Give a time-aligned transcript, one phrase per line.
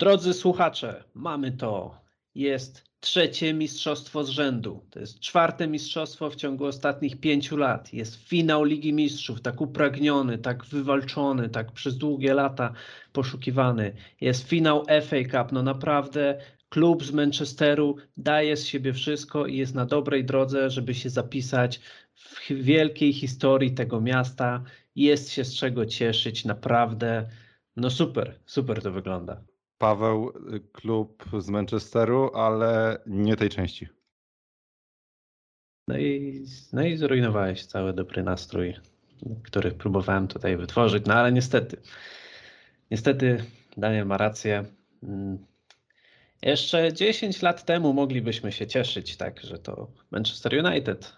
[0.00, 2.00] Drodzy słuchacze, mamy to.
[2.34, 4.86] Jest trzecie mistrzostwo z rzędu.
[4.90, 7.92] To jest czwarte mistrzostwo w ciągu ostatnich pięciu lat.
[7.92, 12.72] Jest finał Ligi Mistrzów, tak upragniony, tak wywalczony, tak przez długie lata
[13.12, 13.92] poszukiwany.
[14.20, 15.52] Jest finał FA Cup.
[15.52, 20.94] No naprawdę klub z Manchesteru daje z siebie wszystko i jest na dobrej drodze, żeby
[20.94, 21.80] się zapisać
[22.14, 24.62] w wielkiej historii tego miasta.
[24.96, 27.28] Jest się z czego cieszyć, naprawdę.
[27.76, 29.49] No super, super to wygląda.
[29.80, 33.88] Paweł, y, klub z Manchesteru, ale nie tej części.
[35.88, 38.74] No i, no i zrujnowałeś cały dobry nastrój,
[39.42, 41.76] który próbowałem tutaj wytworzyć, no ale niestety,
[42.90, 43.44] niestety
[43.76, 44.64] Daniel ma rację.
[45.02, 45.38] Mm.
[46.42, 51.12] Jeszcze 10 lat temu moglibyśmy się cieszyć, tak, że to Manchester United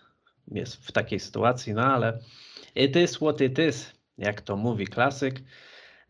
[0.49, 2.19] jest w takiej sytuacji, no ale
[2.75, 5.41] it is what it is, jak to mówi klasyk.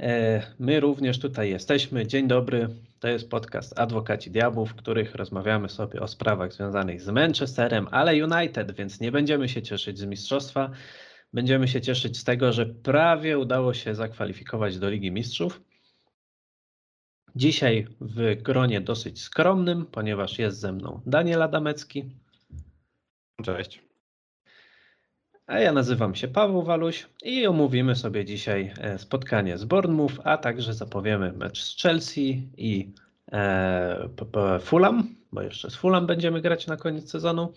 [0.00, 2.06] E, my również tutaj jesteśmy.
[2.06, 2.68] Dzień dobry.
[3.00, 8.24] To jest podcast Adwokaci Diabłów, w których rozmawiamy sobie o sprawach związanych z Manchesterem, ale
[8.24, 10.70] United, więc nie będziemy się cieszyć z mistrzostwa.
[11.32, 15.62] Będziemy się cieszyć z tego, że prawie udało się zakwalifikować do Ligi Mistrzów.
[17.36, 22.10] Dzisiaj w gronie dosyć skromnym, ponieważ jest ze mną Daniel Adamecki.
[23.44, 23.91] Cześć.
[25.52, 30.38] A ja nazywam się Paweł Waluś i omówimy sobie dzisiaj e, spotkanie z Bournemouth, a
[30.38, 32.92] także zapowiemy mecz z Chelsea i
[33.32, 34.08] e,
[34.60, 37.52] Fulham, bo jeszcze z Fulham będziemy grać na koniec sezonu.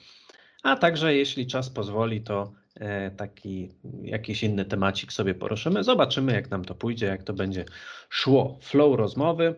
[0.63, 3.71] A także jeśli czas pozwoli, to e, taki
[4.03, 5.83] jakiś inny temacik sobie poruszymy.
[5.83, 7.65] Zobaczymy, jak nam to pójdzie, jak to będzie
[8.09, 8.57] szło.
[8.61, 9.55] Flow rozmowy.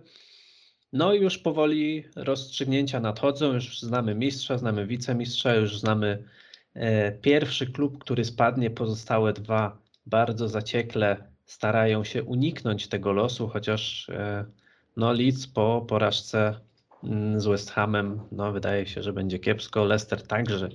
[0.94, 3.54] No i już powoli rozstrzygnięcia nadchodzą.
[3.54, 6.24] Już znamy mistrza, znamy wicemistrza, już znamy
[7.22, 14.46] pierwszy klub, który spadnie, pozostałe dwa bardzo zaciekle starają się uniknąć tego losu, chociaż e,
[14.98, 16.60] no Leeds po porażce
[17.04, 19.86] mm, z West Hamem, no wydaje się, że będzie kiepsko.
[19.86, 20.70] Leicester także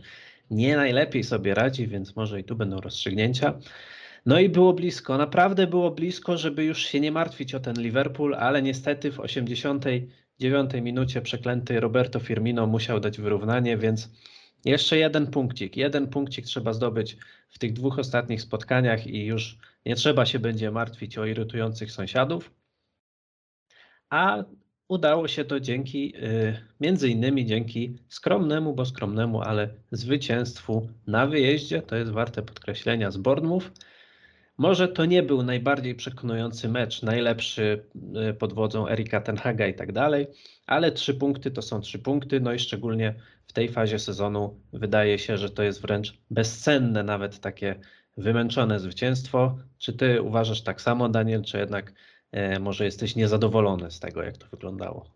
[0.50, 3.58] nie najlepiej sobie radzi, więc może i tu będą rozstrzygnięcia.
[4.26, 8.34] No i było blisko, naprawdę było blisko, żeby już się nie martwić o ten Liverpool,
[8.34, 14.10] ale niestety w 89 minucie przeklęty Roberto Firmino musiał dać wyrównanie, więc
[14.64, 15.76] jeszcze jeden punkcik.
[15.76, 17.16] Jeden punkcik trzeba zdobyć
[17.48, 22.50] w tych dwóch ostatnich spotkaniach i już nie trzeba się będzie martwić o irytujących sąsiadów.
[24.10, 24.44] A
[24.88, 31.82] udało się to dzięki, y, między innymi dzięki skromnemu, bo skromnemu, ale zwycięstwu na wyjeździe.
[31.82, 33.70] To jest warte podkreślenia z Bournemouth.
[34.58, 37.86] Może to nie był najbardziej przekonujący mecz, najlepszy
[38.30, 40.26] y, pod wodzą Erika Tenhaga i tak dalej,
[40.66, 43.14] ale trzy punkty to są trzy punkty, no i szczególnie
[43.46, 47.80] w tej fazie sezonu wydaje się, że to jest wręcz bezcenne nawet takie
[48.16, 49.58] wymęczone zwycięstwo.
[49.78, 51.92] Czy ty uważasz tak samo, Daniel, czy jednak
[52.32, 55.10] e, może jesteś niezadowolony z tego, jak to wyglądało?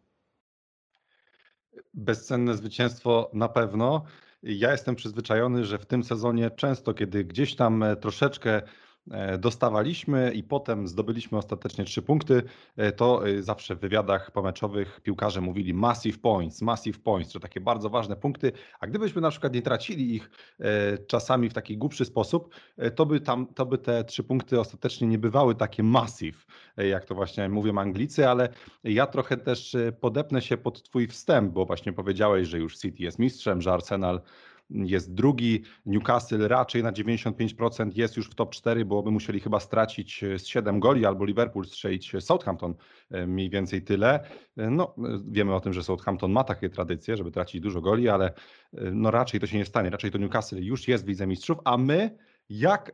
[1.94, 4.04] Bezcenne zwycięstwo na pewno.
[4.42, 8.85] Ja jestem przyzwyczajony, że w tym sezonie często, kiedy gdzieś tam e, troszeczkę E,
[9.38, 12.42] dostawaliśmy i potem zdobyliśmy ostatecznie trzy punkty,
[12.76, 17.60] e, to e, zawsze w wywiadach pomeczowych piłkarze mówili massive points, massive points, to takie
[17.60, 20.30] bardzo ważne punkty, a gdybyśmy na przykład nie tracili ich
[21.06, 22.54] czasami w taki głupszy sposób,
[22.94, 26.46] to by, tam, to by te trzy punkty ostatecznie nie bywały takie massive,
[26.76, 28.48] jak to właśnie mówią Anglicy, ale
[28.84, 33.18] ja trochę też podepnę się pod twój wstęp, bo właśnie powiedziałeś, że już City jest
[33.18, 34.20] mistrzem, że Arsenal
[34.71, 35.62] jest drugi.
[35.87, 40.38] Newcastle raczej na 95% jest już w top 4, bo by musieli chyba stracić e,
[40.38, 42.75] z 7 goli, albo Liverpool strzelić Southampton
[43.10, 44.21] e, mniej więcej tyle.
[44.56, 44.94] E, no,
[45.28, 48.32] wiemy o tym, że Southampton ma takie tradycje, żeby tracić dużo goli, ale
[48.72, 49.91] no raczej to się nie stanie.
[49.91, 52.16] Raczej to Newcastle już jest w Lidze Mistrzów, a my
[52.48, 52.93] jak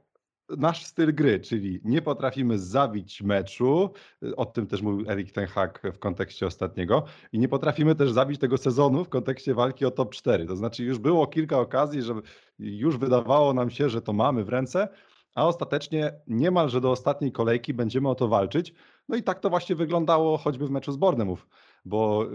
[0.58, 3.90] nasz styl gry, czyli nie potrafimy zabić meczu,
[4.36, 8.40] o tym też mówił Erik Ten Hag w kontekście ostatniego, i nie potrafimy też zabić
[8.40, 10.46] tego sezonu w kontekście walki o top 4.
[10.46, 12.14] To znaczy już było kilka okazji, że
[12.58, 14.88] już wydawało nam się, że to mamy w ręce,
[15.34, 18.74] a ostatecznie niemalże do ostatniej kolejki będziemy o to walczyć.
[19.08, 21.46] No i tak to właśnie wyglądało choćby w meczu z Bornemów
[21.84, 22.26] bo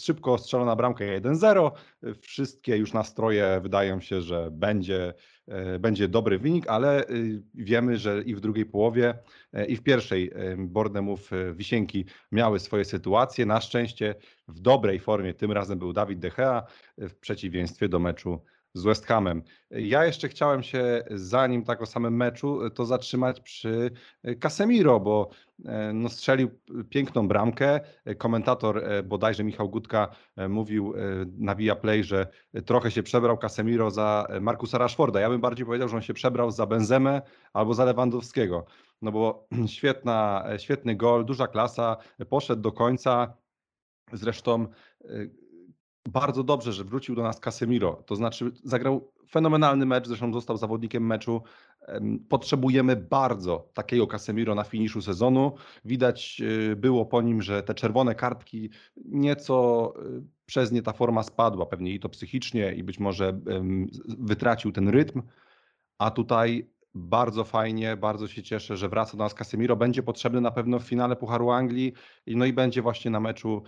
[0.00, 1.70] szybko strzelona bramka 1-0.
[2.20, 5.14] Wszystkie już nastroje wydają się, że będzie,
[5.80, 9.18] będzie dobry wynik, ale y, wiemy, że i w drugiej połowie,
[9.52, 13.46] e, i w pierwszej e, Bornemów Wisienki miały swoje sytuacje.
[13.46, 14.14] Na szczęście
[14.48, 16.66] w dobrej formie tym razem był Dawid De Gea
[16.98, 18.40] w przeciwieństwie do meczu
[18.76, 19.42] z West Hamem.
[19.70, 23.90] Ja jeszcze chciałem się, zanim tak o samym meczu, to zatrzymać przy
[24.40, 25.30] Casemiro, bo
[25.64, 26.50] e, no, strzelił
[26.90, 27.80] piękną bramkę.
[28.18, 30.94] Komentator e, bodajże Michał Gutka e, mówił
[31.38, 32.26] na Via Play, że
[32.66, 35.20] trochę się przebrał Casemiro za Markusa Rashforda.
[35.20, 38.66] Ja bym bardziej powiedział, że on się przebrał za Benzemę albo za Lewandowskiego.
[39.02, 41.96] No bo świetna, świetny gol, duża klasa,
[42.28, 43.36] poszedł do końca
[44.12, 44.66] Zresztą
[46.08, 48.02] bardzo dobrze, że wrócił do nas Casemiro.
[48.06, 51.42] To znaczy zagrał fenomenalny mecz, zresztą został zawodnikiem meczu.
[52.28, 55.52] Potrzebujemy bardzo takiego Casemiro na finiszu sezonu.
[55.84, 58.70] Widać y, było po nim, że te czerwone kartki
[59.04, 63.40] nieco y, przez nie ta forma spadła, pewnie i to psychicznie i być może
[64.18, 65.22] wytracił ten rytm,
[65.98, 69.76] a tutaj bardzo fajnie, bardzo się cieszę, że wraca do nas Casemiro.
[69.76, 71.92] Będzie potrzebny na pewno w finale Pucharu Anglii,
[72.26, 73.62] no i będzie właśnie na meczu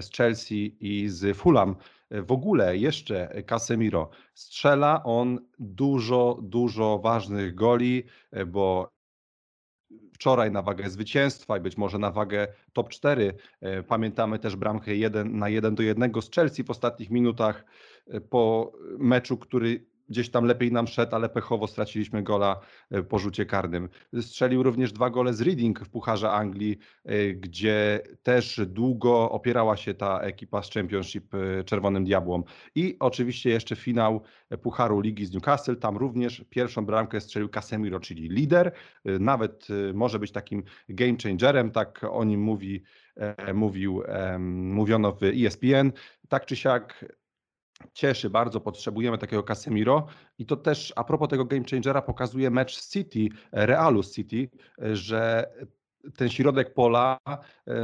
[0.00, 1.76] z Chelsea i z Fulham.
[2.10, 8.94] E, w ogóle jeszcze Casemiro strzela on dużo, dużo ważnych goli, e, bo
[10.14, 13.34] wczoraj na wagę zwycięstwa i być może na wagę top 4.
[13.88, 17.64] Pamiętamy też bramkę 1 na 1 do 1 z Chelsea w ostatnich minutach
[18.30, 22.60] po meczu, który gdzieś tam lepiej nam szedł, ale pechowo straciliśmy gola
[22.90, 23.88] e, po rzucie karnym.
[24.20, 29.94] Strzelił również dwa gole z Reading w Pucharze Anglii, e, gdzie też długo opierała się
[29.94, 32.44] ta ekipa z Championship e, Czerwonym Diabłom.
[32.74, 34.22] I oczywiście jeszcze finał
[34.62, 38.72] Pucharu Ligi z Newcastle, tam również pierwszą bramkę strzelił Casemiro, czyli lider,
[39.04, 42.82] nawet może być takim game changerem, tak o nim mówi,
[43.54, 44.02] mówił,
[44.38, 45.92] mówiono w ESPN.
[46.28, 47.04] Tak czy siak
[47.92, 50.06] cieszy bardzo, potrzebujemy takiego Casemiro
[50.38, 55.46] i to też a propos tego game changera pokazuje mecz City, Realu City, że
[56.16, 57.18] ten środek pola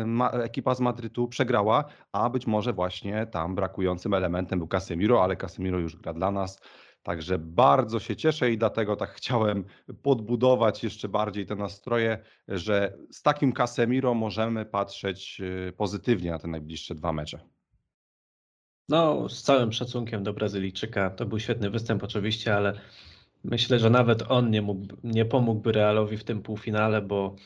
[0.07, 5.37] ma, ekipa z Madrytu przegrała, a być może właśnie tam brakującym elementem był Casemiro, ale
[5.37, 6.61] Casemiro już gra dla nas.
[7.03, 9.65] Także bardzo się cieszę i dlatego tak chciałem
[10.03, 12.19] podbudować jeszcze bardziej te nastroje,
[12.49, 15.43] że z takim Casemiro możemy patrzeć
[15.77, 17.41] pozytywnie na te najbliższe dwa mecze.
[18.91, 22.81] No, z całym szacunkiem do Brazylijczyka, to był świetny występ oczywiście, ale
[23.45, 27.37] myślę, że nawet on nie, mógł, nie pomógłby Realowi w tym półfinale, bo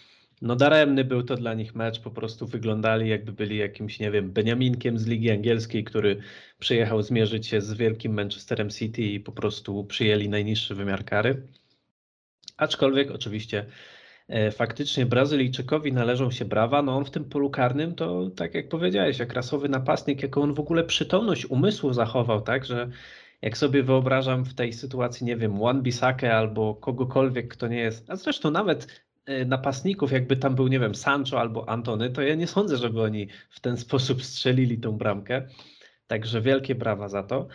[0.43, 4.31] no daremny był to dla nich mecz, po prostu wyglądali jakby byli jakimś, nie wiem,
[4.33, 6.21] Beniaminkiem z Ligi Angielskiej, który
[6.59, 11.43] przyjechał zmierzyć się z wielkim Manchesterem City i po prostu przyjęli najniższy wymiar kary.
[12.57, 13.67] Aczkolwiek oczywiście
[14.53, 16.83] faktycznie Brazylijczykowi należą się brawa.
[16.83, 20.55] No on w tym polu karnym to, tak jak powiedziałeś, jak rasowy napastnik, jaką on
[20.55, 22.91] w ogóle przytomność umysłu zachował, tak, że
[23.43, 28.11] jak sobie wyobrażam w tej sytuacji, nie wiem, Juan Bisake albo kogokolwiek, kto nie jest,
[28.11, 32.35] a zresztą nawet e, napastników, jakby tam był, nie wiem, Sancho albo Antony, to ja
[32.35, 35.49] nie sądzę, żeby oni w ten sposób strzelili tą bramkę.
[36.07, 37.49] Także wielkie brawa za to.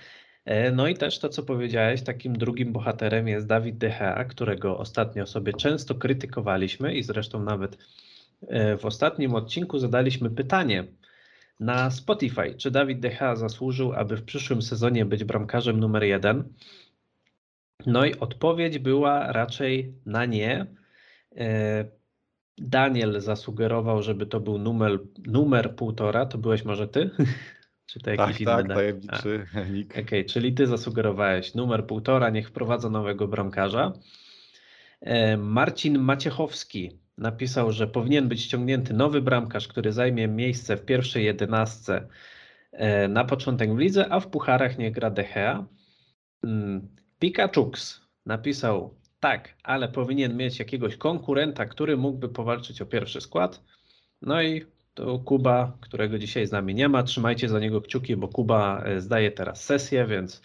[0.46, 4.78] E, no i też to, co powiedziałeś, takim drugim bohaterem jest Dawid De Gea, którego
[4.78, 7.78] ostatnio sobie często krytykowaliśmy i zresztą nawet
[8.48, 10.88] e, w ostatnim odcinku zadaliśmy pytanie
[11.60, 16.54] na Spotify, czy Dawid De Gea zasłużył, aby w przyszłym sezonie być bramkarzem numer jeden.
[17.86, 20.66] No i odpowiedź była raczej na nie.
[21.36, 21.86] E,
[22.58, 27.10] Daniel zasugerował, żeby to był numer, numer półtora, to byłeś może ty?
[27.90, 28.68] Czy to jakiś tak, inny?
[28.68, 29.92] Tak, tajemniczy nick.
[29.92, 33.94] Okej, okay, czyli ty zasugerowałeś numer półtora, niech wprowadza nowego bramkarza.
[35.02, 41.26] E, Marcin Maciechowski napisał, że powinien być ściągnięty nowy bramkarz, który zajmie miejsce w pierwszej
[41.26, 42.08] jedenastce
[42.72, 45.66] e, na początek w lidze, a w pucharach nie gra Dechea.
[46.44, 46.88] Mm,
[47.20, 53.64] Pikachux napisał tak, ale powinien mieć jakiegoś konkurenta, który mógłby powalczyć o pierwszy skład.
[54.22, 54.66] No i
[55.00, 57.04] to Kuba, którego dzisiaj z nami nie ma.
[57.04, 60.42] Trzymajcie za niego kciuki, bo Kuba e, zdaje teraz sesję, więc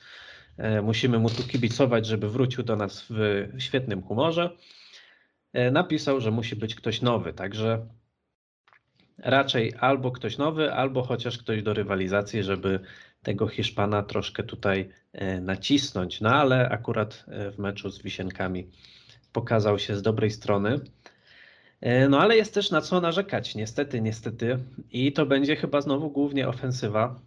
[0.57, 4.51] e, musimy mu tu kibicować, żeby wrócił do nas w świetnym humorze.
[5.53, 7.87] E, napisał, że musi być ktoś nowy, także
[9.19, 12.81] raczej albo ktoś nowy, albo chociaż ktoś do rywalizacji, żeby
[13.23, 14.89] tego Hiszpana troszkę tutaj
[15.41, 16.21] nacisnąć.
[16.21, 18.71] No ale akurat w meczu z Wisienkami
[19.33, 20.81] pokazał się z dobrej strony.
[21.85, 24.59] E, no ale jest też na co narzekać, niestety, niestety.
[24.91, 27.21] I to będzie chyba znowu głównie ofensywa.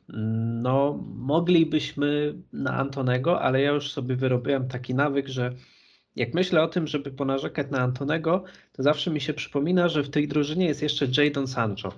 [0.62, 5.54] No, moglibyśmy na Antonego, ale ja już sobie wyrobiłem taki nawyk, że
[6.16, 10.10] jak myślę o tym, żeby ponarzekać na Antonego, to zawsze mi się przypomina, że w
[10.10, 11.94] tej drużynie jest jeszcze Jadon Sancho.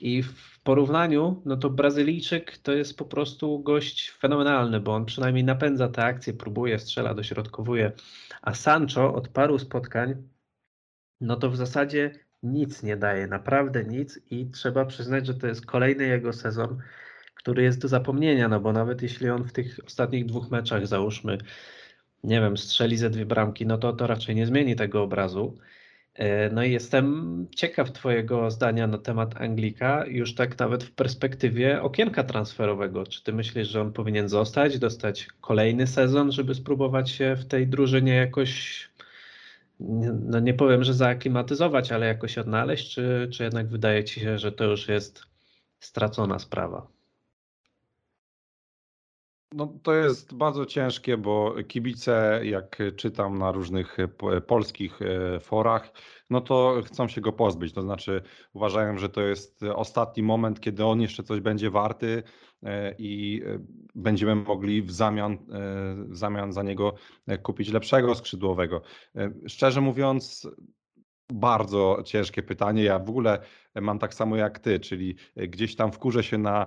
[0.00, 5.44] I w porównaniu, no to Brazylijczyk to jest po prostu gość fenomenalny, bo on przynajmniej
[5.44, 7.92] napędza te akcje, próbuje, strzela, dośrodkowuje.
[8.42, 10.14] A Sancho od paru spotkań
[11.20, 12.10] no to w zasadzie
[12.42, 16.78] nic nie daje, naprawdę nic i trzeba przyznać, że to jest kolejny jego sezon,
[17.34, 21.38] który jest do zapomnienia, no bo nawet jeśli on w tych ostatnich dwóch meczach, załóżmy,
[22.24, 25.58] nie wiem, strzeli ze dwie bramki, no to to raczej nie zmieni tego obrazu.
[26.14, 31.82] E, no i jestem ciekaw Twojego zdania na temat Anglika, już tak nawet w perspektywie
[31.82, 33.06] okienka transferowego.
[33.06, 37.66] Czy Ty myślisz, że on powinien zostać, dostać kolejny sezon, żeby spróbować się w tej
[37.66, 38.88] drużynie jakoś
[39.80, 44.52] no nie powiem, że zaaklimatyzować, ale jakoś odnaleźć, czy, czy jednak wydaje Ci się, że
[44.52, 45.22] to już jest
[45.80, 46.97] stracona sprawa?
[49.52, 53.96] No, to jest bardzo ciężkie, bo kibice, jak czytam na różnych
[54.46, 55.92] polskich e, forach,
[56.30, 57.72] no to chcą się go pozbyć.
[57.72, 62.22] To znaczy uważają, że to jest ostatni moment, kiedy on jeszcze coś będzie warty
[62.62, 63.58] e, i e,
[63.94, 65.38] będziemy mogli w zamian,
[66.08, 66.94] w zamian za niego
[67.42, 68.82] kupić lepszego skrzydłowego.
[69.46, 70.48] Szczerze mówiąc,
[71.32, 72.82] bardzo ciężkie pytanie.
[72.82, 73.38] Ja w ogóle
[73.80, 76.66] mam tak samo jak ty, czyli gdzieś tam wkurzę się na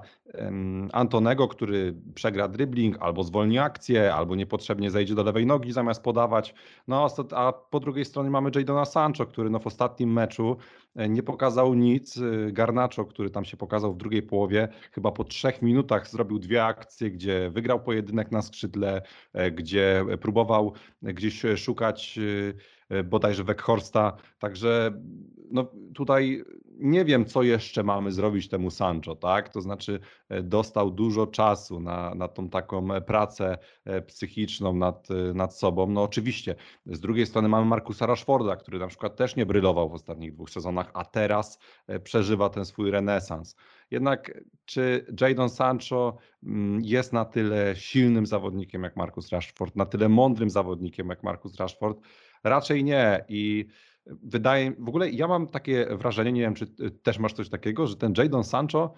[0.94, 6.54] Antonego, który przegra dribbling, albo zwolni akcję, albo niepotrzebnie zejdzie do lewej nogi zamiast podawać.
[6.88, 10.58] No, a po drugiej stronie mamy Jadona Sancho, który no w ostatnim meczu
[10.96, 12.18] e, nie pokazał nic.
[12.18, 16.66] E, Garnacho, który tam się pokazał w drugiej połowie, chyba po trzech minutach zrobił dwie
[16.66, 19.02] akcje, gdzie wygrał pojedynek na skrzydle,
[19.34, 22.20] e, gdzie próbował gdzieś szukać
[23.04, 24.18] bodajże Weghorsta.
[24.40, 24.92] Także
[25.52, 26.44] no, tutaj
[26.82, 29.50] nie wiem, co jeszcze mamy zrobić temu Sancho, tak?
[29.50, 35.08] To znaczy e, dostał dużo czasu na, na tą taką e, pracę e, psychiczną nad,
[35.34, 35.88] nad sobą.
[35.88, 36.56] No oczywiście,
[36.86, 40.50] z drugiej strony mamy Markusa Rashforda, który na przykład też nie brylował w ostatnich dwóch
[40.50, 41.60] sezonach, a teraz
[42.04, 43.56] przeżywa ten swój renesans.
[43.92, 50.10] Jednak czy Jadon Sancho mm, jest na tyle silnym zawodnikiem jak Markus Rashford, na tyle
[50.10, 52.00] mądrym zawodnikiem jak Markus Rashford?
[52.44, 53.66] Raczej nie i
[54.06, 56.68] wydaje, w ogóle ja mam takie wrażenie, nie wiem, czy
[57.04, 58.94] też masz coś takiego, że ten Jadon Sancho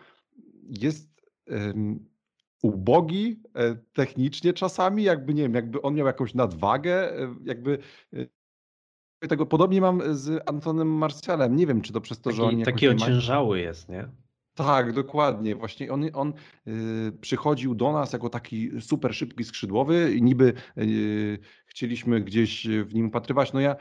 [0.70, 2.14] jest um,
[2.62, 7.78] ubogi e, technicznie czasami, jakby nie wiem, jakby on miał jakąś nadwagę, e, jakby
[8.14, 11.56] e, tego podobnie mam z Antonem Marcialem.
[11.56, 13.64] Nie wiem, czy to przez to, taki, że on taki ociężały ma...
[13.64, 14.08] jest, nie?
[14.56, 15.56] Tak, dokładnie.
[15.56, 16.34] Właśnie on, on
[16.66, 22.94] yy, przychodził do nas jako taki super szybki skrzydłowy i niby yy, chcieliśmy gdzieś w
[22.94, 23.54] nim patrywać.
[23.54, 23.76] No ja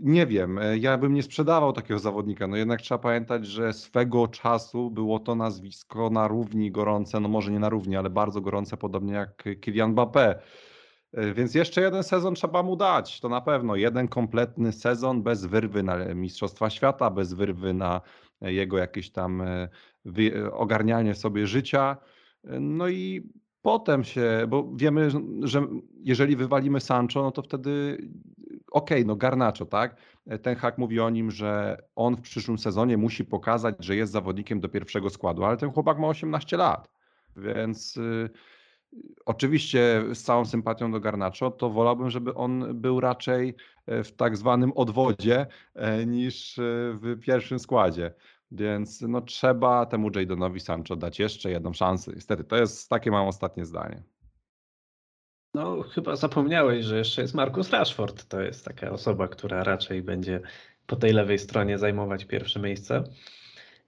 [0.00, 2.46] nie wiem, e, ja bym nie sprzedawał takiego zawodnika.
[2.46, 7.52] No jednak trzeba pamiętać, że swego czasu było to nazwisko na równi gorące, no może
[7.52, 10.34] nie na równi, ale bardzo gorące, podobnie jak Kylian Mbappé.
[11.12, 13.76] E, więc jeszcze jeden sezon trzeba mu dać, to na pewno.
[13.76, 18.00] Jeden kompletny sezon bez wyrwy na Mistrzostwa Świata, bez wyrwy na
[18.40, 19.68] jego jakieś tam e,
[20.52, 21.96] ogarnianie sobie życia.
[22.60, 23.30] No i
[23.62, 25.10] potem się, bo wiemy,
[25.42, 25.66] że
[26.00, 27.98] jeżeli wywalimy Sancho, no to wtedy
[28.72, 29.96] okej, okay, no Garnacho, tak?
[30.42, 34.60] Ten hak mówi o nim, że on w przyszłym sezonie musi pokazać, że jest zawodnikiem
[34.60, 36.88] do pierwszego składu, ale ten chłopak ma 18 lat,
[37.36, 38.30] więc y,
[39.26, 43.54] oczywiście z całą sympatią do Garnacho, to wolałbym, żeby on był raczej
[43.86, 48.14] e, w tak zwanym odwodzie e, niż e, w pierwszym składzie.
[48.50, 52.12] Więc no, trzeba temu Jadonowi Sancho dać jeszcze jedną szansę.
[52.14, 54.02] Niestety, to jest takie mam ostatnie zdanie.
[55.54, 58.28] No, chyba zapomniałeś, że jeszcze jest Markus Rashford.
[58.28, 60.40] To jest taka osoba, która raczej będzie
[60.86, 63.04] po tej lewej stronie zajmować pierwsze miejsce.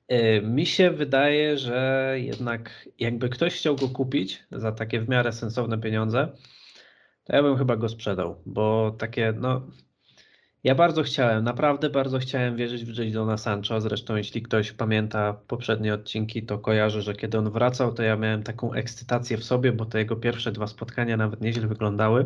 [0.08, 5.32] E, mi się wydaje, że jednak jakby ktoś chciał go kupić za takie w miarę
[5.32, 6.32] sensowne pieniądze,
[7.24, 9.66] to ja bym chyba go sprzedał, bo takie, no,
[10.64, 13.80] ja bardzo chciałem, naprawdę bardzo chciałem wierzyć w Jadona Sancho.
[13.80, 18.42] Zresztą, jeśli ktoś pamięta poprzednie odcinki, to kojarzy, że kiedy on wracał, to ja miałem
[18.42, 22.24] taką ekscytację w sobie, bo te jego pierwsze dwa spotkania nawet nieźle wyglądały.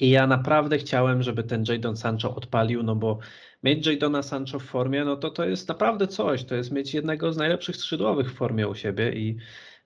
[0.00, 3.18] I ja naprawdę chciałem, żeby ten Jadon Sancho odpalił, no bo
[3.62, 6.44] mieć Jadona Sancho w formie, no to to jest naprawdę coś.
[6.44, 9.36] To jest mieć jednego z najlepszych skrzydłowych w formie u siebie i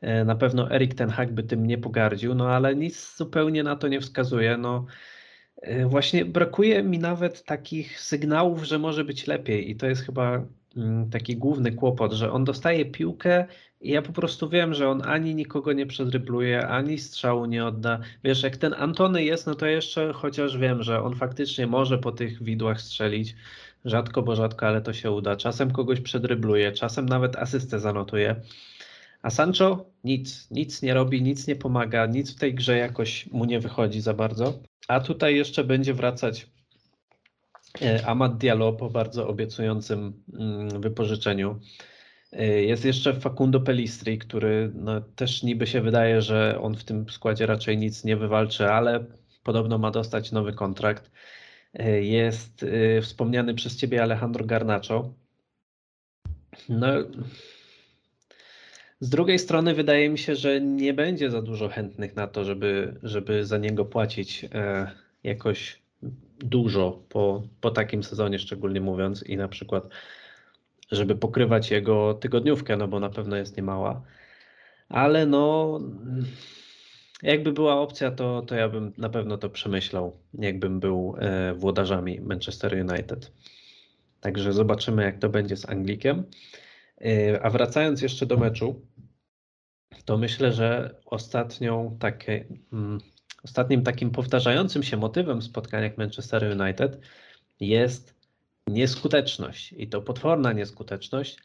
[0.01, 3.77] e, na pewno Erik ten Hag by tym nie pogardził, no ale nic zupełnie na
[3.77, 4.57] to nie wskazuje.
[4.57, 4.87] No,
[5.87, 10.45] właśnie brakuje mi nawet takich sygnałów, że może być lepiej, i to jest chyba
[10.77, 13.47] mm, taki główny kłopot, że on dostaje piłkę
[13.81, 18.01] i ja po prostu wiem, że on ani nikogo nie przedrybluje, ani strzału nie odda.
[18.25, 22.13] Wiesz, jak ten Antony jest, no to jeszcze chociaż wiem, że on faktycznie może po
[22.13, 23.35] tych widłach strzelić.
[23.85, 25.37] Rzadko, bo rzadko, ale to się uda.
[25.37, 28.37] Czasem kogoś przedrybluje, czasem nawet asystę zanotuje.
[29.25, 33.45] A Sancho nic, nic nie robi, nic nie pomaga, nic w tej grze jakoś mu
[33.45, 34.63] nie wychodzi za bardzo.
[34.89, 36.47] A tutaj jeszcze będzie wracać
[37.83, 41.61] e, Amad Diallo po bardzo obiecującym mm, wypożyczeniu.
[42.33, 47.09] E, jest jeszcze Facundo Pelistri, który no, też niby się wydaje, że on w tym
[47.09, 49.05] składzie raczej nic nie wywalczy, ale
[49.43, 51.11] podobno ma dostać nowy kontrakt.
[51.75, 52.67] E, jest
[53.03, 55.15] wspomniany przez ciebie Alejandro Garnacho.
[56.69, 56.87] No,
[59.05, 62.95] z drugiej strony wydaje mi się, że nie będzie za dużo chętnych na to, żeby,
[63.03, 64.91] żeby za niego płacić e,
[65.25, 65.83] jakoś
[66.39, 69.89] dużo po, po takim sezonie, szczególnie mówiąc, i na przykład,
[70.91, 74.03] żeby pokrywać jego tygodniówkę, no bo na pewno jest niemała.
[74.89, 75.81] Ale no,
[77.23, 82.21] jakby była opcja, to, to ja bym na pewno to przemyślał, jakbym był e, włodarzami
[82.21, 83.33] Manchester United.
[84.21, 86.25] Także zobaczymy, jak to będzie z Anglikiem.
[87.05, 88.87] Y, a wracając jeszcze do meczu,
[90.05, 93.01] to myślę, że ostatnią takie, mm,
[93.45, 97.01] ostatnim takim powtarzającym się motywem spotkaniach Manchester United
[97.61, 98.15] jest
[98.67, 101.39] nieskuteczność i to potworna nieskuteczność,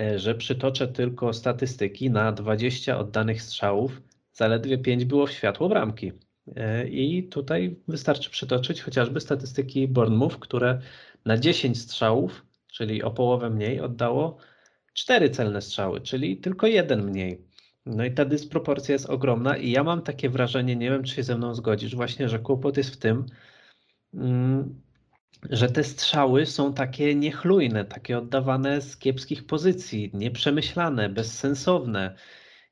[0.00, 6.12] y, że przytoczę tylko statystyki na 20 oddanych strzałów, zaledwie 5 było w światło bramki.
[6.48, 10.80] Y, I tutaj wystarczy przytoczyć chociażby statystyki Bournemouth, które
[11.24, 14.38] na 10 strzałów, czyli o połowę mniej, oddało
[14.92, 17.44] cztery celne strzały, czyli tylko jeden mniej.
[17.86, 21.22] No i ta dysproporcja jest ogromna i ja mam takie wrażenie, nie wiem czy się
[21.22, 23.26] ze mną zgodzisz, właśnie, że kłopot jest w tym,
[24.14, 24.80] mm,
[25.50, 32.16] że te strzały są takie niechlujne, takie oddawane z kiepskich pozycji, nieprzemyślane, bezsensowne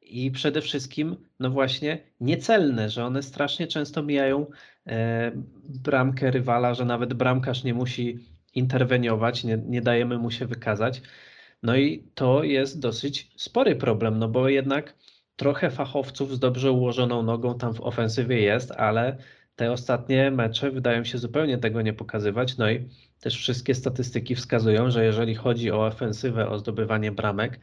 [0.02, 4.46] i przede wszystkim, no właśnie, niecelne, że one strasznie często mijają
[4.86, 5.32] e,
[5.64, 8.18] bramkę rywala, że nawet bramkarz nie musi
[8.54, 11.02] interweniować, nie, nie dajemy mu się wykazać.
[11.62, 14.94] No i to jest dosyć spory problem, no bo jednak
[15.36, 19.16] trochę fachowców z dobrze ułożoną nogą tam w ofensywie jest, ale
[19.56, 22.56] te ostatnie mecze wydają się zupełnie tego nie pokazywać.
[22.56, 22.88] No i
[23.20, 27.60] też wszystkie statystyki wskazują, że jeżeli chodzi o ofensywę, o zdobywanie bramek,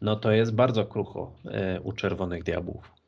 [0.00, 3.03] no to jest bardzo krucho e, u Czerwonych Diabłów.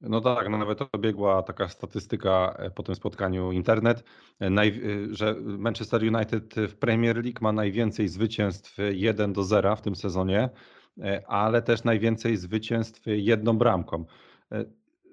[0.00, 4.04] No tak, no nawet obiegła taka statystyka e, po tym spotkaniu internet,
[4.40, 4.70] e, e,
[5.10, 10.48] że Manchester United w Premier League ma najwięcej zwycięstw 1 do 0 w tym sezonie,
[11.26, 14.04] ale też najwięcej zwycięstw jedną bramką.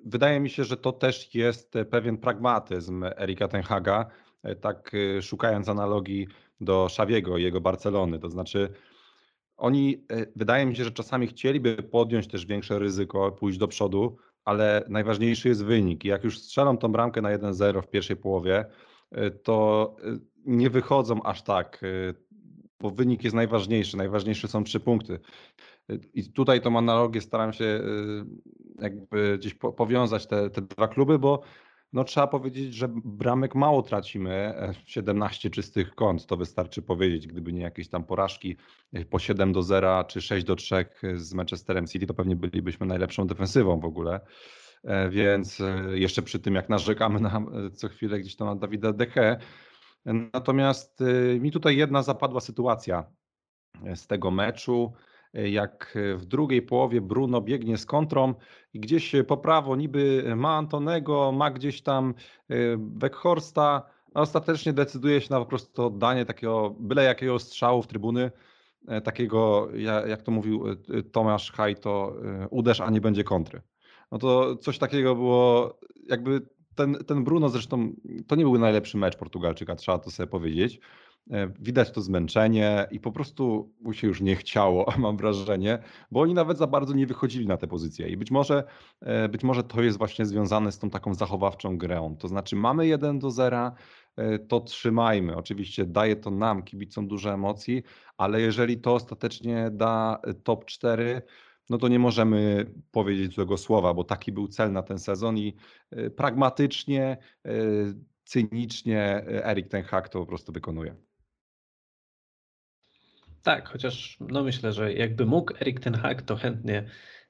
[0.05, 4.05] Wydaje mi się, że to też jest pewien pragmatyzm Erika Tenhaga,
[4.61, 6.27] tak szukając analogii
[6.61, 8.19] do Szawiego i jego Barcelony.
[8.19, 8.69] To znaczy,
[9.57, 14.85] oni wydaje mi się, że czasami chcieliby podjąć też większe ryzyko, pójść do przodu, ale
[14.89, 16.05] najważniejszy jest wynik.
[16.05, 18.65] Jak już strzelam tą bramkę na 1-0 w pierwszej połowie,
[19.17, 22.13] y, to y, nie wychodzą aż tak, y,
[22.79, 23.97] bo wynik jest najważniejszy.
[23.97, 25.19] Najważniejsze są trzy punkty.
[26.13, 27.81] I tutaj tą analogię staram się
[28.79, 31.41] jakby gdzieś powiązać te, te dwa kluby, bo
[31.93, 34.53] no trzeba powiedzieć, że bramek mało tracimy,
[34.85, 38.57] 17 e, czystych kąt, to wystarczy powiedzieć, gdyby nie jakieś tam porażki
[38.93, 42.85] e, po 7 do 0 czy 6 do 3 z Manchesterem City, to pewnie bylibyśmy
[42.85, 44.19] najlepszą defensywą w ogóle.
[44.83, 45.61] E, więc
[45.93, 49.37] jeszcze przy tym, jak narzekamy na co chwilę gdzieś tam na Dawida Deche.
[50.33, 50.99] Natomiast
[51.39, 53.05] mi tutaj jedna zapadła sytuacja
[53.95, 54.93] z tego meczu
[55.43, 58.33] jak w drugiej połowie Bruno biegnie z kontrą
[58.73, 62.13] i gdzieś po prawo niby ma Antonego, ma gdzieś tam
[62.77, 63.83] Weghorsta,
[64.15, 68.31] a ostatecznie decyduje się na po prostu oddanie takiego byle jakiego strzału w trybuny,
[68.87, 69.69] e, takiego
[70.07, 73.61] jak to mówił e, Tomasz Hajto, e, uderz, a nie będzie kontry.
[74.11, 75.77] No to coś takiego było,
[76.09, 76.41] jakby
[76.75, 77.93] ten, ten Bruno zresztą,
[78.27, 81.14] to nie był najlepszy mecz Portugalczyka, trzeba to sobie powiedzieć, E,
[81.59, 85.79] widać to zmęczenie i po prostu mu się już nie chciało, mam wrażenie,
[86.11, 88.09] bo oni nawet za bardzo nie wychodzili na te pozycje.
[88.09, 88.63] I być może,
[89.01, 92.17] e, być może to jest właśnie związane z tą taką zachowawczą grą.
[92.17, 93.71] To znaczy, mamy 1 do 0,
[94.15, 95.35] e, to trzymajmy.
[95.35, 97.83] Oczywiście daje to nam, kibicom, dużo emocji,
[98.17, 101.21] ale jeżeli to ostatecznie da top 4,
[101.69, 105.55] no to nie możemy powiedzieć złego słowa, bo taki był cel na ten sezon i
[106.15, 107.17] pragmatycznie,
[108.23, 111.04] cynicznie Erik Ten Hag to po prostu wykonuje.
[113.45, 116.83] Tak, chociaż no myślę, że jakby mógł Erik Ten Hag, to chętnie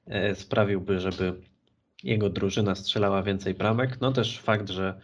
[0.06, 1.40] e, sprawiłby, żeby
[2.02, 4.00] jego drużyna strzelała więcej bramek.
[4.00, 5.00] No też fakt, że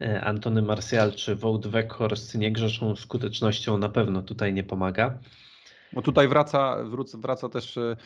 [0.00, 5.18] e, Antony Martial czy Wout Weghorst nie grzeszą skutecznością na pewno tutaj nie pomaga.
[5.96, 6.76] No tutaj wraca,
[7.14, 7.96] wraca też e,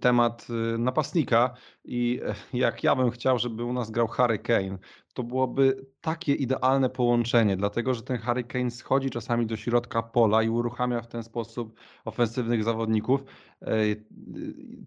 [0.00, 0.46] temat
[0.78, 2.20] napastnika i
[2.52, 4.78] jak ja bym chciał, żeby u nas grał Harry Kane,
[5.14, 10.42] to byłoby takie idealne połączenie, dlatego że ten Harry Kane schodzi czasami do środka pola
[10.42, 13.24] i uruchamia w ten sposób ofensywnych zawodników,
[13.62, 13.66] e,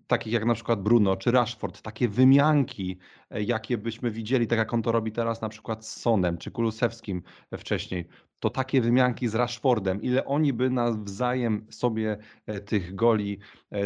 [0.08, 2.98] takich jak na przykład Bruno czy Rashford, takie wymianki,
[3.30, 6.52] e, jakie byśmy widzieli, tak jak on to robi teraz na przykład z Sonem czy
[6.52, 7.24] Kulusewskim
[7.58, 8.08] wcześniej
[8.44, 13.40] to takie wymianki z Rashfordem, ile oni by nawzajem sobie e, tych goli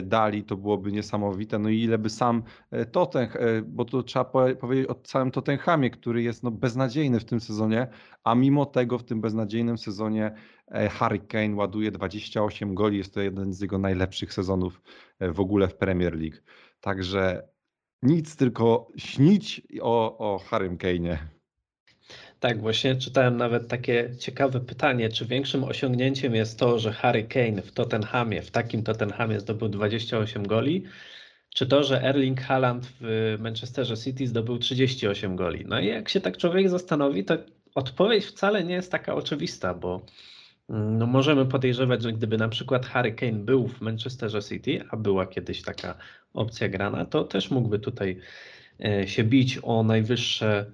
[0.04, 1.60] dali, to byłoby niesamowite.
[1.60, 2.44] No i ile by sam
[2.92, 4.26] Tottenham, bo to trzeba
[4.60, 7.88] powiedzieć o całym Tottenhamie, który jest no beznadziejny w tym sezonie,
[8.24, 10.32] a mimo tego w tym beznadziejnym sezonie
[10.68, 14.82] e, Harry Kane ładuje 28 goli, jest to jeden z jego najlepszych sezonów
[15.20, 16.38] e, w ogóle w Premier League.
[16.80, 17.48] Także
[18.02, 21.37] nic, tylko śnić o, o Harrym Kane'ie.
[22.40, 27.62] Tak, właśnie czytałem nawet takie ciekawe pytanie, czy większym osiągnięciem jest to, że Harry Kane
[27.62, 30.84] w Tottenhamie, w takim Tottenhamie zdobył 28 goli,
[31.50, 35.66] czy to, że Erling Haaland w Manchesterze City zdobył 38 goli.
[35.68, 37.38] No i jak się tak człowiek zastanowi, to
[37.76, 40.06] odpowiedź wcale nie jest taka oczywista, bo
[40.70, 45.28] No możemy podejrzewać, że gdyby na przykład Harry Kane był w Manchesterze City, a była
[45.28, 45.98] kiedyś taka
[46.34, 48.20] opcja grana, to też mógłby tutaj
[48.86, 50.72] e, się bić o najwyższe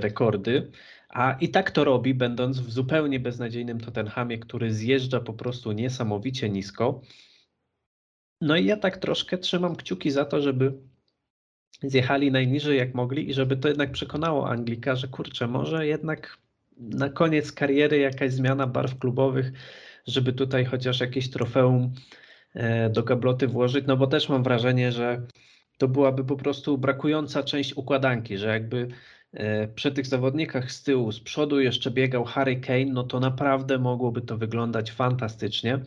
[0.00, 0.70] rekordy.
[1.08, 6.50] A i tak to robi, będąc w zupełnie beznadziejnym Tottenhamie, który zjeżdża po prostu niesamowicie
[6.50, 7.00] nisko.
[8.40, 10.72] No i ja tak troszkę trzymam kciuki za to, żeby
[11.82, 16.38] zjechali najniżej jak mogli i żeby to jednak przekonało Anglika, że kurczę, może jednak
[16.76, 19.52] na koniec kariery jakaś zmiana barw klubowych,
[20.06, 21.92] żeby tutaj chociaż jakieś trofeum
[22.54, 25.26] e, do gabloty włożyć, no bo też mam wrażenie, że
[25.78, 28.88] to byłaby po prostu brakująca część układanki, że jakby e,
[29.74, 34.20] przy tych zawodnikach z tyłu, z przodu jeszcze biegał Harry Kane, no to naprawdę mogłoby
[34.20, 35.78] to wyglądać fantastycznie.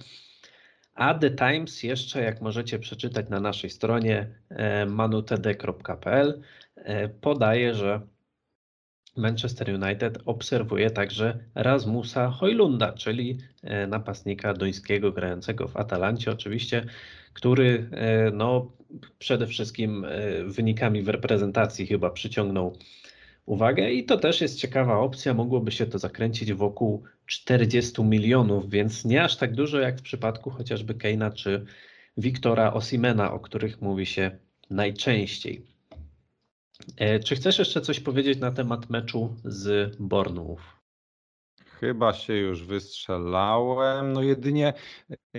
[0.96, 6.42] A The Times jeszcze, jak możecie przeczytać na naszej stronie e, manutd.pl,
[7.22, 8.02] podaje, że
[9.18, 16.86] Manchester United obserwuje także Rasmusa Hojlunda, czyli e, napastnika duńskiego grającego w Atalancie oczywiście,
[17.34, 18.72] który e, no,
[19.20, 22.78] przede wszystkim e, wynikami w reprezentacji chyba przyciągnął
[23.46, 29.06] uwagę i to też jest ciekawa opcja, mogłoby się to zakręcić wokół 40 milionów, więc
[29.06, 31.66] nie aż tak dużo jak w przypadku chociażby Keina czy
[32.18, 34.32] Wiktora Osimena, o których mówi się
[34.70, 35.66] najczęściej.
[36.98, 40.75] E, czy chcesz jeszcze coś powiedzieć na temat meczu z Bornów?
[41.80, 44.14] Chyba się już wystrzelałem.
[44.14, 44.74] No jedynie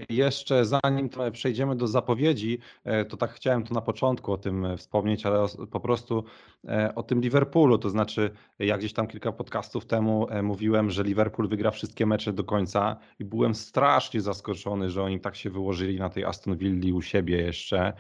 [0.08, 5.26] jeszcze zanim przejdziemy do zapowiedzi, e, to tak chciałem tu na początku o tym wspomnieć,
[5.26, 6.24] ale po prostu
[6.68, 7.78] e, o tym Liverpoolu.
[7.78, 12.44] To znaczy, jak gdzieś tam kilka podcastów temu mówiłem, że Liverpool wygra wszystkie mecze do
[12.44, 17.02] końca i byłem strasznie zaskoczony, że oni tak się wyłożyli na tej Aston Villa u
[17.02, 17.92] siebie jeszcze,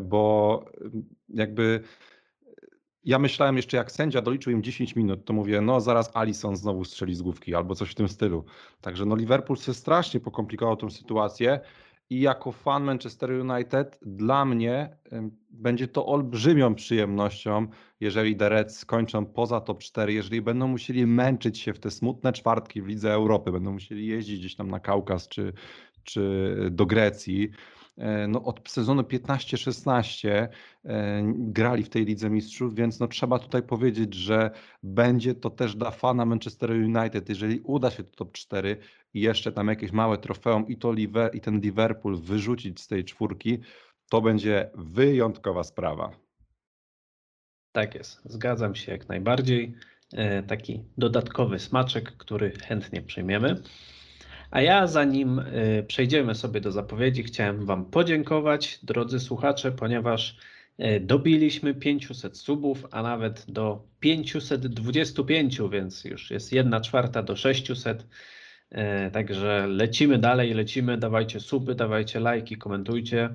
[0.00, 0.64] bo
[1.28, 1.80] jakby
[3.04, 6.84] ja myślałem jeszcze, jak sędzia doliczył im 10 minut, to mówię, no zaraz Alison znowu
[6.84, 8.44] strzeli z główki albo coś w tym stylu.
[8.80, 11.60] Także no Liverpool sobie strasznie pokomplikował tą sytuację
[12.10, 14.96] i jako fan Manchester United dla mnie
[15.50, 17.66] będzie to olbrzymią przyjemnością,
[18.00, 22.32] jeżeli The Reds skończą poza top 4, jeżeli będą musieli męczyć się w te smutne
[22.32, 25.52] czwartki w Lidze Europy, będą musieli jeździć gdzieś tam na Kaukaz czy,
[26.04, 27.50] czy do Grecji
[28.28, 30.48] no, od sezonu 15-16 e,
[31.36, 34.50] grali w tej Lidze Mistrzów, więc no, trzeba tutaj powiedzieć, że
[34.82, 38.76] będzie to też dla fana Manchester United, jeżeli uda się to top 4
[39.14, 40.94] i jeszcze tam jakieś małe trofeum i, to
[41.32, 43.58] i ten Liverpool wyrzucić z tej czwórki,
[44.10, 46.10] to będzie wyjątkowa sprawa.
[47.72, 49.74] Tak jest, zgadzam się jak najbardziej.
[50.12, 53.62] E, taki dodatkowy smaczek, który chętnie przyjmiemy.
[54.54, 60.36] A ja zanim y, przejdziemy sobie do zapowiedzi, chciałem Wam podziękować, drodzy słuchacze, ponieważ
[60.80, 68.06] y, dobiliśmy 500 subów, a nawet do 525, więc już jest 1 czwarta do 600.
[68.72, 73.30] Y, także lecimy dalej, lecimy, dawajcie suby, dawajcie lajki, komentujcie.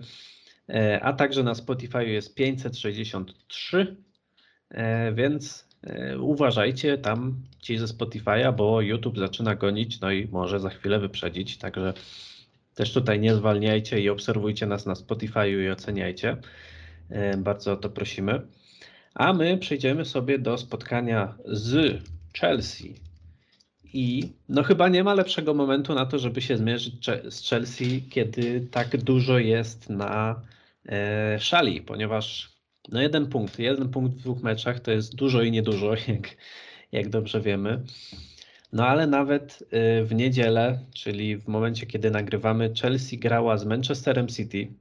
[1.02, 3.96] A także na Spotify jest 563,
[5.14, 5.69] więc
[6.20, 11.58] uważajcie tam ci ze Spotify'a, bo YouTube zaczyna gonić, no i może za chwilę wyprzedzić,
[11.58, 11.94] także
[12.76, 16.38] też tutaj nie zwalniajcie i obserwujcie nas na Spotify'u i oceniajcie.
[17.10, 18.42] E, bardzo o to prosimy.
[19.14, 22.02] A my przejdziemy sobie do spotkania z
[22.40, 22.96] Chelsea.
[23.94, 28.68] I no chyba nie ma lepszego momentu na to, żeby się zmierzyć z Chelsea, kiedy
[28.72, 30.42] tak dużo jest na
[30.90, 33.60] e, szali, ponieważ no jeden punkt.
[33.60, 36.38] Jeden punkt w dwóch meczach to jest dużo i niedużo, jak,
[36.92, 37.84] jak dobrze wiemy.
[38.74, 44.28] No ale nawet y, w niedzielę, czyli w momencie, kiedy nagrywamy, Chelsea grała z Manchesterem
[44.28, 44.74] City.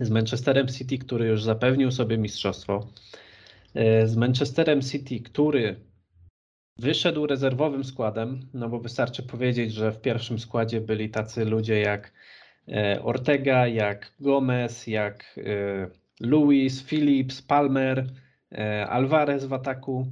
[0.00, 2.88] Z Manchesterem City, który już zapewnił sobie mistrzostwo.
[3.76, 5.76] Y, z Manchesterem City, który
[6.78, 12.12] wyszedł rezerwowym składem, no bo wystarczy powiedzieć, że w pierwszym składzie byli tacy ludzie jak
[12.68, 15.40] y, Ortega, jak Gomez, jak
[16.20, 18.06] Lewis, Phillips, Palmer,
[18.52, 20.06] e, Alvarez w ataku.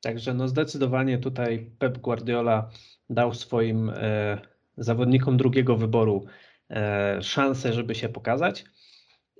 [0.00, 2.70] Także no zdecydowanie tutaj Pep Guardiola
[3.10, 4.38] dał swoim e,
[4.76, 6.26] zawodnikom drugiego wyboru
[6.70, 8.64] e, szansę, żeby się pokazać.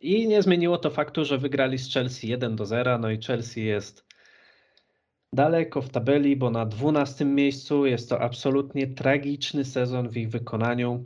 [0.00, 2.98] I nie zmieniło to faktu, że wygrali z Chelsea 1 do 0.
[2.98, 4.06] No i Chelsea jest
[5.32, 11.04] daleko w tabeli, bo na 12 miejscu jest to absolutnie tragiczny sezon w ich wykonaniu.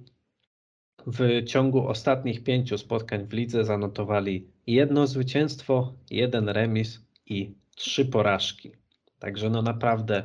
[1.06, 8.72] W ciągu ostatnich pięciu spotkań w lidze zanotowali jedno zwycięstwo, jeden remis i trzy porażki.
[9.18, 10.22] Także no naprawdę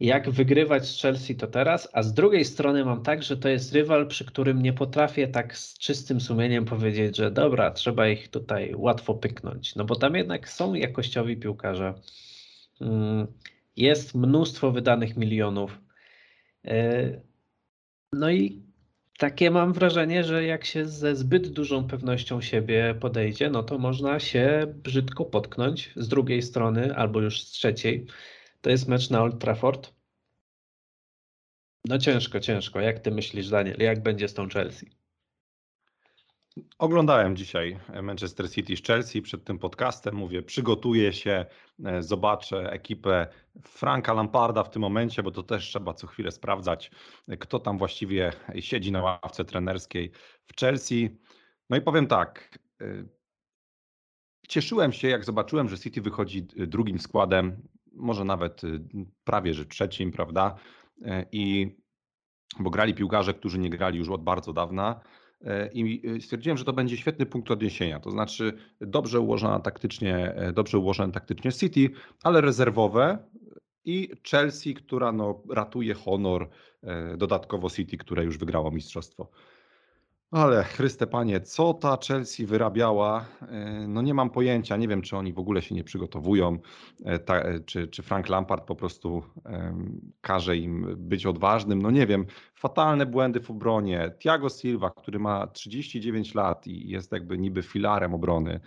[0.00, 3.72] jak wygrywać z Chelsea to teraz, a z drugiej strony mam tak, że to jest
[3.72, 8.74] rywal, przy którym nie potrafię tak z czystym sumieniem powiedzieć, że dobra, trzeba ich tutaj
[8.74, 11.94] łatwo pyknąć, no bo tam jednak są jakościowi piłkarze.
[12.80, 13.26] Mm,
[13.76, 15.80] jest mnóstwo wydanych milionów.
[16.64, 17.20] E,
[18.12, 18.62] No i
[19.18, 24.20] takie mam wrażenie, że jak się ze zbyt dużą pewnością siebie podejdzie, no to można
[24.20, 28.06] się brzydko potknąć z drugiej strony albo już z trzeciej.
[28.60, 29.94] To jest mecz na Old Trafford.
[31.84, 32.80] No ciężko, ciężko.
[32.80, 35.05] Jak ty myślisz, Daniel, jak będzie z tą Chelsea?
[36.78, 40.14] Oglądałem dzisiaj Manchester City z Chelsea przed tym podcastem.
[40.14, 41.46] Mówię, przygotuję się,
[41.84, 43.26] e, zobaczę ekipę
[43.62, 46.90] Franka Lamparda w tym momencie, bo to też trzeba co chwilę sprawdzać,
[47.28, 50.10] e, kto tam właściwie siedzi na ławce trenerskiej
[50.46, 51.18] w Chelsea.
[51.70, 52.58] No i powiem tak.
[52.80, 53.04] e,
[54.48, 58.62] Cieszyłem się, jak zobaczyłem, że City wychodzi drugim składem, może nawet
[59.24, 60.54] prawie że trzecim, prawda?
[61.32, 61.76] I
[62.58, 65.00] bo grali piłkarze, którzy nie grali już od bardzo dawna.
[65.44, 68.00] E, i y, stwierdziłem, że to będzie świetny punkt odniesienia.
[68.00, 71.90] To znaczy dobrze ułożona taktycznie, e, dobrze ułożone taktycznie City,
[72.22, 73.18] ale rezerwowe
[73.84, 76.48] i Chelsea, która no, ratuje honor,
[76.82, 79.30] e, dodatkowo City, które już wygrało mistrzostwo.
[80.30, 84.76] Ale Chryste Panie, co ta Chelsea wyrabiała, e, no nie mam pojęcia.
[84.76, 86.58] Nie wiem, czy oni w ogóle się nie przygotowują,
[87.04, 91.82] e, ta, e, czy, czy Frank Lampard po prostu um, każe im być odważnym.
[91.82, 92.26] No nie wiem.
[92.54, 94.12] Fatalne błędy w obronie.
[94.18, 98.60] Thiago Silva, który ma 39 lat i jest jakby niby filarem obrony.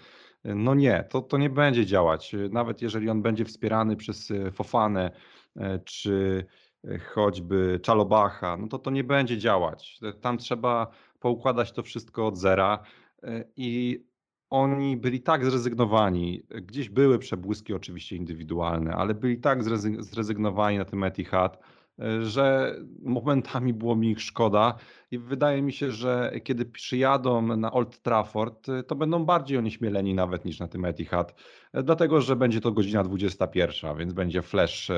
[0.44, 2.36] No nie, to, to nie będzie działać.
[2.52, 5.12] Nawet jeżeli on będzie wspierany przez Fofanę
[5.86, 6.46] czy
[7.14, 10.00] choćby Czalobacha, no to to nie będzie działać.
[10.22, 12.80] Tam trzeba poukładać to wszystko od zera
[13.24, 14.04] e, i
[14.50, 19.64] oni byli tak zrezygnowani, gdzieś były przebłyski oczywiście indywidualne, ale byli tak
[20.00, 21.60] zrezygnowani na tym Etihad,
[22.00, 24.76] e, że momentami było mi ich szkoda.
[25.12, 30.14] I wydaje mi się, że kiedy przyjadą na Old Trafford, e, to będą bardziej onieśmieleni
[30.14, 31.36] nawet niż na tym Etihad,
[31.74, 34.92] dlatego że będzie to godzina 21, więc będzie flash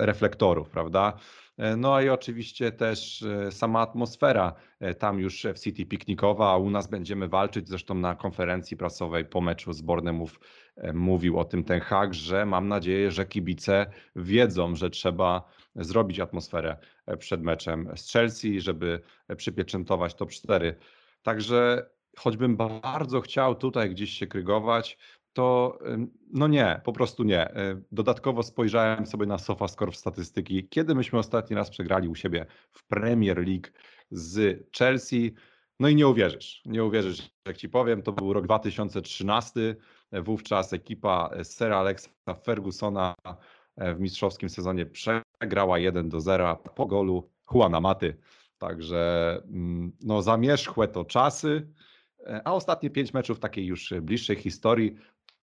[0.00, 1.16] reflektorów, prawda?
[1.60, 6.56] E, no i oczywiście też e, sama atmosfera e, tam już w City piknikowa, a
[6.56, 7.68] u nas będziemy walczyć.
[7.68, 10.40] Zresztą na konferencji prasowej po meczu z Bornemów
[10.94, 16.76] mówił o tym ten hak, że mam nadzieję, że kibice wiedzą, że trzeba zrobić atmosferę
[17.18, 19.00] przed meczem z Chelsea, żeby
[19.36, 20.76] przypieczętować top 4.
[21.22, 21.86] Także
[22.18, 24.98] choćbym bardzo chciał tutaj gdzieś się krygować,
[25.32, 25.78] to
[26.32, 27.54] no nie, po prostu nie.
[27.54, 32.46] E, dodatkowo spojrzałem sobie na SofaScore w statystyki, kiedy myśmy ostatni raz przegrali u siebie
[32.72, 33.68] w Premier League
[34.10, 35.34] z Chelsea.
[35.80, 39.76] No i nie uwierzysz, nie uwierzysz, jak ci powiem, to był rok 2013.
[40.12, 43.14] Wówczas ekipa Sir Alexa Fergusona
[43.76, 48.16] e, w mistrzowskim sezonie przegrała 1 do 0 po golu Juana Maty.
[48.58, 51.68] Także mm, no zamierzchłe to czasy.
[52.26, 54.96] E, a ostatnie pięć meczów takiej już bliższej historii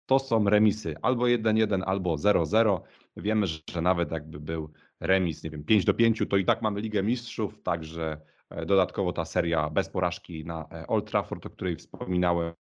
[0.07, 2.81] to są remisy albo 1-1, albo 0-0.
[3.17, 6.81] Wiemy, że nawet jakby był remis, nie wiem, 5 do 5, to i tak mamy
[6.81, 11.77] Ligę Mistrzów, także e, dodatkowo ta seria bez porażki na e, Old Trafford, o której
[11.77, 12.53] wspominałem.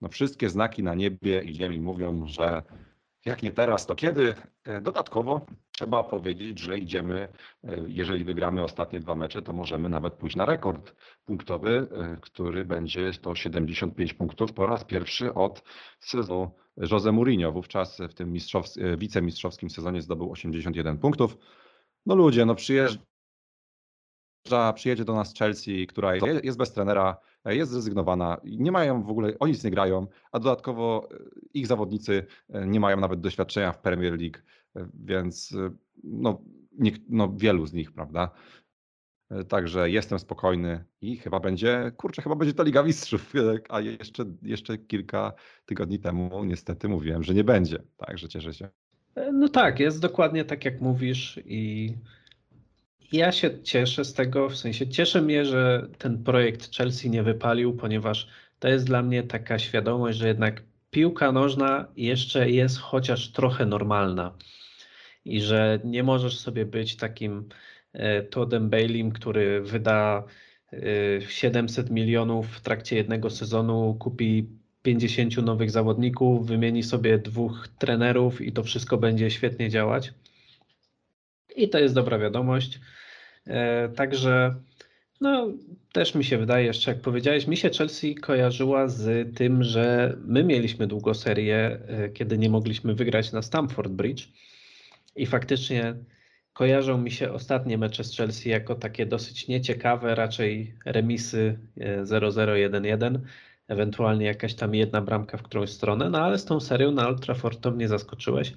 [0.00, 2.62] No wszystkie znaki na niebie i ziemi mówią, że
[3.24, 4.34] jak nie teraz, to kiedy?
[4.64, 5.46] E, dodatkowo
[5.80, 7.28] trzeba powiedzieć, że idziemy,
[7.64, 12.64] e, jeżeli wygramy ostatnie dwa mecze, to możemy nawet pójść na rekord punktowy, e, który
[12.64, 15.62] będzie to 75 punktów po raz pierwszy od
[16.00, 17.52] sezonu Jose Mourinho.
[17.52, 18.34] Wówczas w tym
[18.98, 21.36] wicemistrzowskim sezonie zdobył 81 punktów.
[22.06, 23.00] No ludzie, no przyjeżdża
[24.74, 29.46] przyjedzie do nas Chelsea, która jest bez trenera, jest zrezygnowana, nie mają w ogóle, o
[29.46, 31.16] nic nie grają, a dodatkowo e,
[31.54, 34.42] ich zawodnicy e, nie mają nawet doświadczenia w Premier League, e,
[34.94, 35.56] więc
[36.04, 36.42] no,
[36.78, 38.30] nie, no wielu z nich, prawda?
[39.48, 43.32] Także jestem spokojny i chyba będzie, kurczę, chyba będzie to Liga Mistrzów,
[43.68, 45.32] a jeszcze, jeszcze kilka
[45.66, 48.68] tygodni temu niestety mówiłem, że nie będzie, także cieszę się.
[49.32, 51.94] No tak, jest dokładnie tak jak mówisz i
[53.12, 57.76] ja się cieszę z tego, w sensie cieszę mnie, że ten projekt Chelsea nie wypalił,
[57.76, 58.28] ponieważ
[58.58, 64.34] to jest dla mnie taka świadomość, że jednak piłka nożna jeszcze jest chociaż trochę normalna
[65.24, 67.48] i że nie możesz sobie być takim
[67.92, 70.24] e, Toddem Baileym, który wyda
[71.28, 74.46] 700 e, milionów w trakcie jednego sezonu, kupi
[74.82, 80.12] 50 nowych zawodników, wymieni sobie dwóch trenerów i to wszystko będzie świetnie działać.
[81.56, 82.80] I to jest dobra wiadomość.
[83.46, 84.54] E, także
[85.20, 85.52] no,
[85.92, 90.44] też mi się wydaje, jeszcze jak powiedziałeś, mi się Chelsea kojarzyła z tym, że my
[90.44, 91.78] mieliśmy długą serię,
[92.14, 94.28] kiedy nie mogliśmy wygrać na Stamford Bridge
[95.16, 95.94] i faktycznie
[96.52, 101.58] kojarzą mi się ostatnie mecze z Chelsea jako takie dosyć nieciekawe, raczej remisy
[102.02, 103.20] 0-0-1-1, e,
[103.68, 107.20] ewentualnie jakaś tam jedna bramka w którąś stronę, no ale z tą serią na Old
[107.20, 108.52] Trafford to mnie zaskoczyłeś.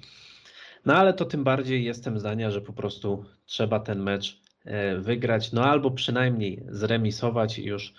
[0.84, 5.52] No ale to tym bardziej jestem zdania, że po prostu trzeba ten mecz e, wygrać,
[5.52, 7.94] no albo przynajmniej zremisować i już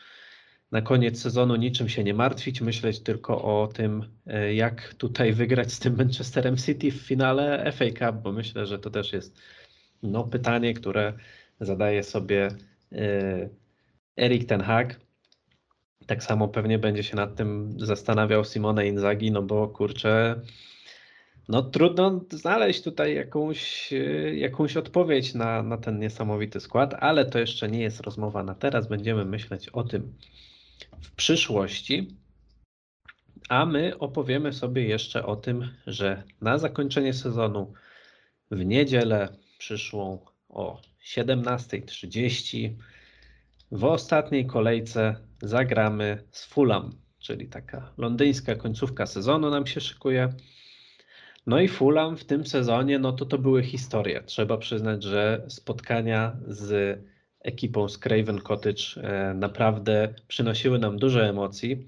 [0.72, 5.74] na koniec sezonu niczym się nie martwić, myśleć tylko o tym, e, jak tutaj wygrać
[5.74, 9.40] z tym Manchesterem City w finale FA Cup, bo myślę, że to też jest
[10.04, 11.14] no, pytanie, które
[11.60, 12.48] zadaje sobie
[12.92, 13.50] e,
[14.18, 15.00] Erik Ten Hag.
[16.08, 20.42] Tak samo pewnie będzie się nad tym zastanawiał Simone Inzaghi, no bo kurczę,
[21.50, 27.40] no trudno znaleźć tutaj jakąś, e, jakąś odpowiedź na, na ten niesamowity skład, ale to
[27.40, 28.88] jeszcze nie jest rozmowa na teraz.
[28.88, 30.14] Będziemy myśleć o tym
[31.02, 32.18] w przyszłości.
[33.50, 37.74] A my opowiemy sobie jeszcze o tym, że na zakończenie sezonu
[38.52, 42.76] w niedzielę przyszłą o 17.30
[43.72, 50.34] w ostatniej kolejce zagramy z Fulham, czyli taka londyńska końcówka sezonu nam się szykuje.
[51.48, 54.24] No i Fulham w tym sezonie, no to to były historie.
[54.24, 57.00] Trzeba przyznać, że spotkania z
[57.46, 61.88] ekipą z Craven Cottage e, naprawdę przynosiły nam dużo emocji.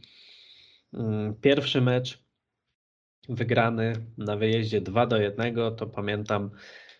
[0.93, 2.23] Mm, pierwszy mecz
[3.29, 6.51] wygrany na wyjeździe 2 do 1, to pamiętam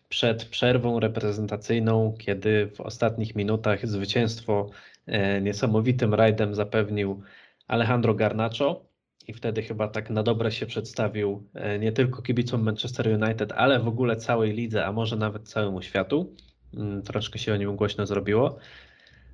[0.10, 4.70] przed przerwą reprezentacyjną, kiedy w ostatnich minutach zwycięstwo
[5.06, 7.22] e, niesamowitym rajdem zapewnił
[7.68, 8.86] Alejandro Garnacho
[9.28, 13.80] i wtedy chyba tak na dobre się przedstawił e, nie tylko kibicom Manchester United, ale
[13.80, 16.36] w ogóle całej lidze, a może nawet całemu światu.
[16.74, 18.60] Mm, troszkę się o nim głośno zrobiło.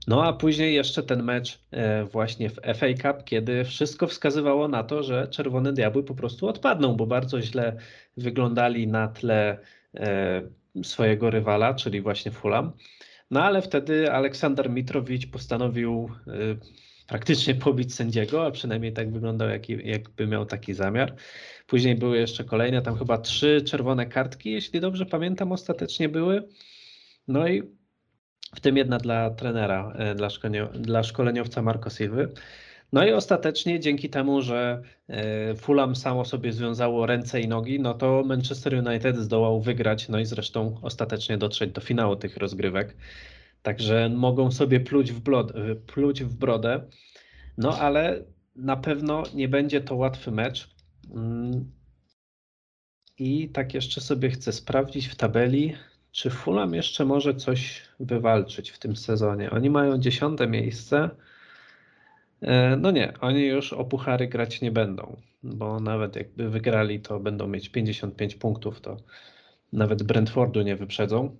[0.07, 4.83] No a później jeszcze ten mecz e, właśnie w FA Cup, kiedy wszystko wskazywało na
[4.83, 7.77] to, że Czerwone Diabły po prostu odpadną, bo bardzo źle
[8.17, 9.57] wyglądali na tle
[9.95, 10.41] e,
[10.83, 12.71] swojego rywala, czyli właśnie Fulham.
[13.31, 16.31] No ale wtedy Aleksander Mitrowicz postanowił e,
[17.07, 19.49] praktycznie pobić sędziego, a przynajmniej tak wyglądał,
[19.83, 21.15] jakby miał taki zamiar.
[21.67, 26.43] Później były jeszcze kolejne, tam chyba trzy czerwone kartki, jeśli dobrze pamiętam, ostatecznie były.
[27.27, 27.63] No i
[28.55, 30.27] w tym jedna dla trenera, e, dla,
[30.73, 32.33] dla szkoleniowca Marco Silwy.
[32.93, 37.93] No i ostatecznie dzięki temu, że e, Fulham samo sobie związało ręce i nogi, no
[37.93, 42.95] to Manchester United zdołał wygrać, no i zresztą ostatecznie dotrzeć do finału tych rozgrywek.
[43.61, 45.53] Także mogą sobie pluć w, blod,
[45.87, 46.87] pluć w brodę.
[47.57, 48.23] No ale
[48.55, 50.69] na pewno nie będzie to łatwy mecz.
[51.15, 51.71] Mm.
[53.17, 55.75] I tak jeszcze sobie chcę sprawdzić w tabeli.
[56.13, 59.51] Czy Fulham jeszcze może coś wywalczyć w tym sezonie?
[59.51, 61.09] Oni mają dziesiąte miejsce.
[62.41, 67.19] E, no nie, oni już o puchary grać nie będą, bo nawet jakby wygrali, to
[67.19, 68.97] będą mieć 55 punktów, to
[69.71, 71.37] nawet Brentfordu nie wyprzedzą.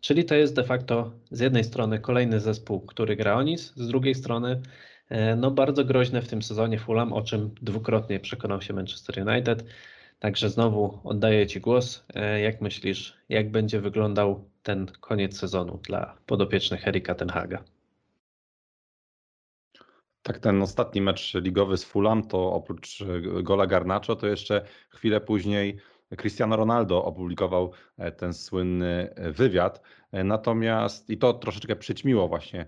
[0.00, 3.88] Czyli to jest de facto z jednej strony kolejny zespół, który gra o nic, z
[3.88, 4.62] drugiej strony
[5.08, 9.64] e, no bardzo groźne w tym sezonie Fulham, o czym dwukrotnie przekonał się Manchester United.
[10.18, 12.04] Także znowu oddaję Ci głos.
[12.14, 17.64] E, jak myślisz, jak będzie wyglądał ten koniec sezonu dla podopiecznych Erika Tenhaga?
[20.22, 25.20] Tak, ten ostatni mecz ligowy z Fulham to oprócz e, gola Garnacho, to jeszcze chwilę
[25.20, 25.76] później
[26.16, 29.82] Cristiano Ronaldo opublikował e, ten słynny wywiad.
[30.12, 32.66] Natomiast i to troszeczkę przyćmiło właśnie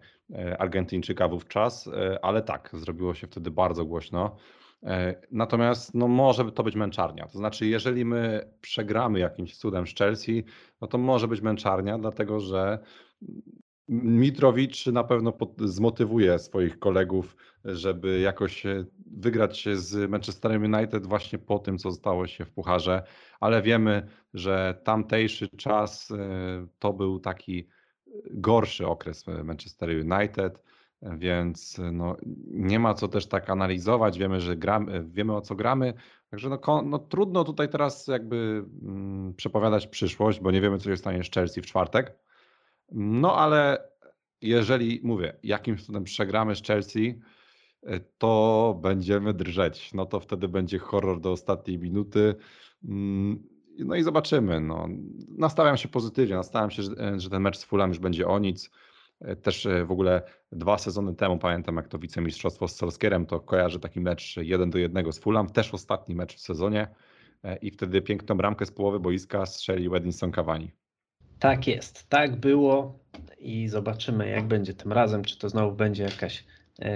[0.59, 1.91] Argentyńczyka wówczas,
[2.23, 4.37] ale tak, zrobiło się wtedy bardzo głośno.
[4.83, 7.27] E, natomiast no, może to być męczarnia.
[7.27, 10.45] To znaczy, jeżeli my przegramy jakimś cudem z Chelsea,
[10.81, 12.79] no to może być męczarnia, dlatego że
[13.89, 18.65] Mitrowicz na pewno zmotywuje swoich kolegów, żeby jakoś
[19.07, 23.03] wygrać z Manchesterem United właśnie po tym, co stało się w Pucharze,
[23.41, 27.69] ale wiemy, że tamtejszy czas e, to był taki
[28.31, 30.63] gorszy okres Manchester United
[31.15, 32.17] więc no,
[32.47, 35.95] nie ma co też tak analizować, wiemy, że gramy, wiemy o co gramy,
[36.31, 40.97] także no, no, trudno tutaj teraz jakby mm, przepowiadać przyszłość, bo nie wiemy co się
[40.97, 42.19] stanie z Chelsea w czwartek,
[42.93, 43.89] no ale
[44.43, 47.21] jeżeli, mówię, jakimś cudem przegramy z Chelsea,
[48.19, 52.35] to będziemy drżeć, no to wtedy będzie horror do ostatniej minuty,
[52.85, 53.43] mm,
[53.79, 54.89] no i zobaczymy, no.
[55.29, 58.71] nastawiam się pozytywnie, nastawiam się, że, że ten mecz z Fulham już będzie o nic,
[58.71, 58.96] E,
[59.43, 63.81] też e, w ogóle dwa sezony temu, pamiętam jak to wicemistrzostwo z Solskierem, to kojarzę
[63.81, 66.89] taki mecz 1 do 1 z Fulham, też ostatni mecz w sezonie
[67.45, 70.71] e, i wtedy piękną bramkę z połowy boiska strzelił Edinson Cavani.
[71.39, 72.99] Tak jest, tak było
[73.39, 76.45] i zobaczymy jak będzie tym razem, czy to znowu będzie jakaś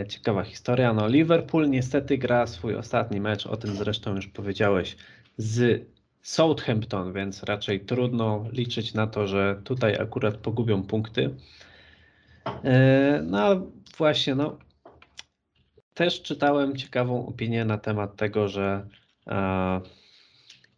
[0.09, 0.93] ciekawa historia.
[0.93, 4.97] No Liverpool niestety gra swój ostatni mecz, o tym zresztą już powiedziałeś,
[5.37, 5.87] z
[6.23, 11.31] Southampton, więc raczej trudno liczyć na to, że tutaj akurat pogubią punkty.
[12.64, 13.66] E, no
[13.98, 14.59] właśnie, no
[15.94, 18.86] też czytałem ciekawą opinię na temat tego, że
[19.26, 19.80] e,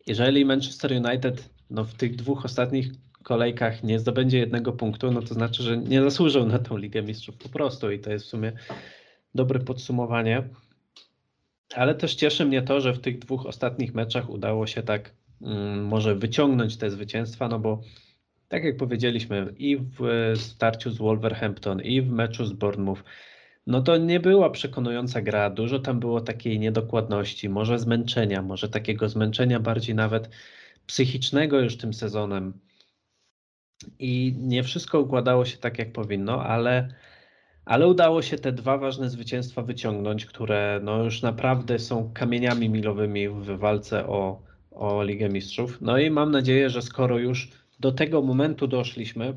[0.07, 2.87] jeżeli Manchester United no, w tych dwóch ostatnich
[3.23, 7.37] kolejkach nie zdobędzie jednego punktu, no to znaczy, że nie zasłużył na tą Ligę Mistrzów
[7.37, 8.53] po prostu i to jest w sumie
[9.35, 10.43] dobre podsumowanie.
[11.75, 15.11] Ale też cieszy mnie to, że w tych dwóch ostatnich meczach udało się tak
[15.43, 17.83] mm, może wyciągnąć te zwycięstwa, no bo
[18.53, 23.03] tak jak powiedzieliśmy, i w starciu z Wolverhampton, i w meczu z Bournemouth,
[23.67, 25.51] no to nie była przekonująca gra.
[25.51, 30.31] Dużo tam było takiej niedokładności, może zmęczenia, może takiego zmęczenia bardziej nawet
[30.87, 32.53] psychicznego już tym sezonem.
[33.99, 36.95] I nie wszystko układało się tak, jak powinno, ale,
[37.65, 43.29] ale udało się te dwa ważne zwycięstwa wyciągnąć, które no już naprawdę są kamieniami milowymi
[43.29, 45.79] w walce o, o Ligę Mistrzów.
[45.81, 49.35] No i mam nadzieję, że skoro już do tego momentu doszliśmy,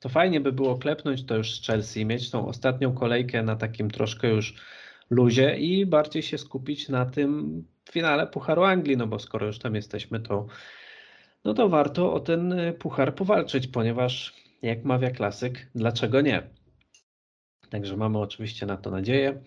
[0.00, 3.90] to fajnie by było klepnąć to już z Chelsea, mieć tą ostatnią kolejkę na takim
[3.90, 4.54] troszkę już
[5.10, 9.74] luzie i bardziej się skupić na tym finale Pucharu Anglii, no bo skoro już tam
[9.74, 10.46] jesteśmy, to
[11.44, 16.42] no to warto o ten puchar powalczyć, ponieważ jak mawia klasyk, dlaczego nie?
[17.70, 19.42] Także mamy oczywiście na to nadzieję.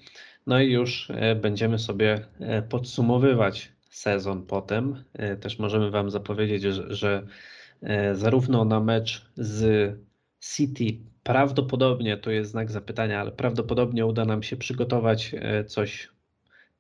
[0.47, 5.03] No i już e, będziemy sobie e, podsumowywać sezon potem.
[5.41, 7.27] Też możemy Wam zapowiedzieć, że, że
[8.13, 9.91] zarówno na mecz z
[10.55, 15.35] City prawdopodobnie, to jest znak zapytania, ale prawdopodobnie uda nam się przygotować
[15.67, 16.09] coś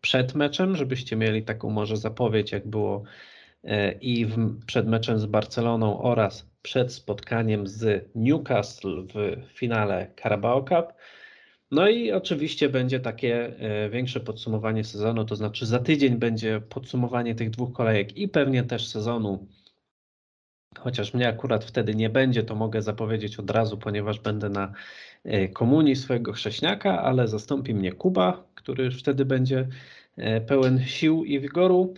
[0.01, 3.03] przed meczem, żebyście mieli taką może zapowiedź, jak było
[3.63, 10.63] E, i w, przed meczem z Barceloną oraz przed spotkaniem z Newcastle w finale Carabao
[10.63, 10.93] Cup.
[11.71, 17.35] No i oczywiście będzie takie e, większe podsumowanie sezonu, to znaczy za tydzień będzie podsumowanie
[17.35, 19.47] tych dwóch kolejek i pewnie też sezonu.
[20.79, 24.73] Chociaż mnie akurat wtedy nie będzie, to mogę zapowiedzieć od razu, ponieważ będę na
[25.23, 29.67] e, komunii swojego chrześniaka, ale zastąpi mnie Kuba, który wtedy będzie
[30.47, 31.93] pełen sił i wigoru.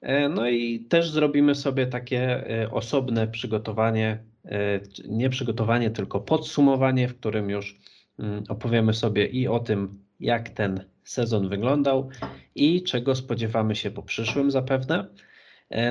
[0.00, 7.08] E, no i też zrobimy sobie takie e, osobne przygotowanie, e, nie przygotowanie, tylko podsumowanie,
[7.08, 7.78] w którym już
[8.18, 12.08] mm, opowiemy sobie i o tym, jak ten sezon wyglądał
[12.54, 15.06] i czego spodziewamy się po przyszłym zapewne.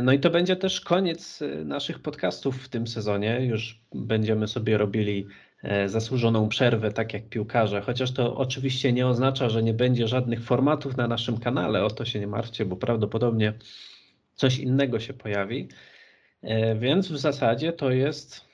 [0.01, 3.45] No i to będzie też koniec naszych podcastów w tym sezonie.
[3.45, 5.27] Już będziemy sobie robili
[5.85, 10.97] zasłużoną przerwę, tak jak piłkarze, chociaż to oczywiście nie oznacza, że nie będzie żadnych formatów
[10.97, 11.85] na naszym kanale.
[11.85, 13.53] O to się nie martwcie, bo prawdopodobnie
[14.35, 15.69] coś innego się pojawi.
[16.41, 18.47] E, więc w zasadzie to jest.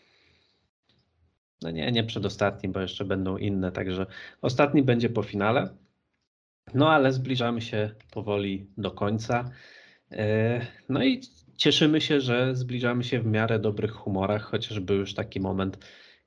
[1.61, 4.05] No nie, nie przedostatni, bo jeszcze będą inne, także
[4.41, 5.69] ostatni będzie po finale.
[6.73, 9.49] No ale zbliżamy się powoli do końca.
[10.13, 11.21] E, no i
[11.57, 15.77] cieszymy się, że zbliżamy się w miarę dobrych humorach, chociaż był już taki moment,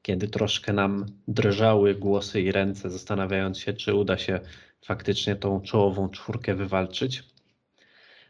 [0.03, 4.41] kiedy troszkę nam drżały głosy i ręce, zastanawiając się, czy uda się
[4.85, 7.25] faktycznie tą czołową czwórkę wywalczyć.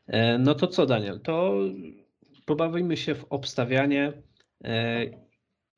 [0.07, 1.20] E, no to co, Daniel?
[1.20, 1.61] To
[2.44, 4.12] pobawimy się w obstawianie.
[4.64, 5.04] E,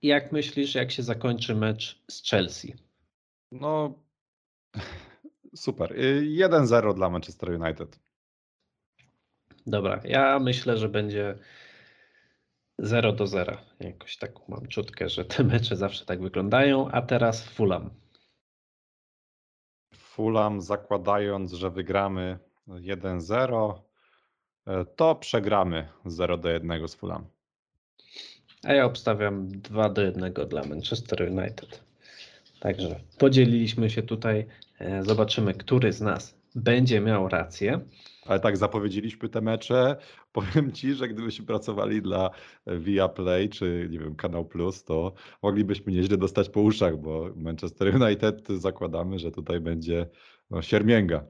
[0.02, 2.74] jak myślisz, jak się zakończy mecz z Chelsea?
[3.52, 3.98] No,
[5.54, 5.94] super.
[6.22, 8.07] 1-0 y, dla Manchester United.
[9.68, 11.38] Dobra, ja myślę, że będzie
[12.78, 13.58] 0 do 0.
[13.80, 16.90] Jakoś taką mam czutkę, że te mecze zawsze tak wyglądają.
[16.90, 17.90] A teraz Fulham.
[19.94, 22.38] Fulham zakładając, że wygramy
[22.68, 23.88] 1-0,
[24.68, 27.24] E, to przegramy 0 do 1 z Fulham.
[28.62, 31.80] A ja obstawiam 2 do 1 dla Manchester United.
[32.60, 34.46] Także podzieliliśmy się tutaj.
[34.78, 37.80] E, zobaczymy, który z nas będzie miał rację.
[38.28, 39.96] Ale tak zapowiedzieliśmy te mecze.
[40.32, 42.30] Powiem Ci, że gdybyśmy pracowali dla
[42.66, 45.12] Viaplay czy nie wiem, Kanał Plus, to
[45.42, 50.06] moglibyśmy nieźle dostać po uszach, bo Manchester United zakładamy, że tutaj będzie
[50.50, 51.24] no, siermięga.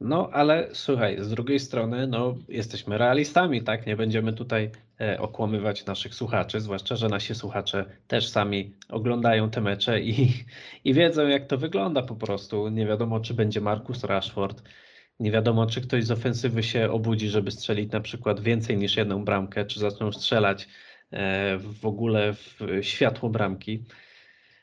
[0.00, 3.86] No, ale słuchaj, z drugiej strony, no, jesteśmy realistami, tak?
[3.86, 4.70] Nie będziemy tutaj
[5.00, 10.32] e, okłamywać naszych słuchaczy, zwłaszcza, że nasi słuchacze też sami oglądają te mecze i,
[10.84, 12.68] i wiedzą, jak to wygląda po prostu.
[12.68, 14.62] Nie wiadomo, czy będzie Marcus Rashford,
[15.20, 19.24] nie wiadomo, czy ktoś z ofensywy się obudzi, żeby strzelić na przykład więcej niż jedną
[19.24, 20.68] bramkę, czy zaczną strzelać
[21.10, 23.84] e, w ogóle w światło bramki.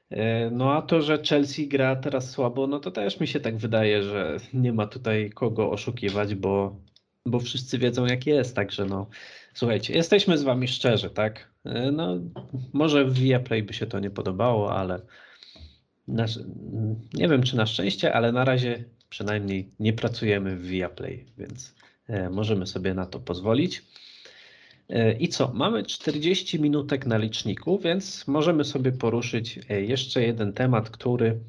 [0.09, 3.57] E, no a to, że Chelsea gra teraz słabo, no to też mi się tak
[3.57, 6.79] wydaje, że nie ma tutaj kogo oszukiwać, bo,
[7.25, 9.09] bo wszyscy wiedzą jak jest, także no
[9.53, 11.51] słuchajcie, jesteśmy z wami szczerzy, tak?
[11.65, 12.19] E, no
[12.73, 15.01] może w Viaplay by się to nie podobało, ale
[16.07, 16.25] na,
[17.13, 18.85] nie wiem czy na szczęście, ale na razie
[19.15, 21.75] przynajmniej nie pracujemy w Viaplay, więc
[22.07, 23.83] e, możemy sobie na to pozwolić.
[24.89, 25.51] E, I co?
[25.53, 31.39] Mamy 40 minutek na liczniku, więc możemy sobie poruszyć e, jeszcze jeden temat, który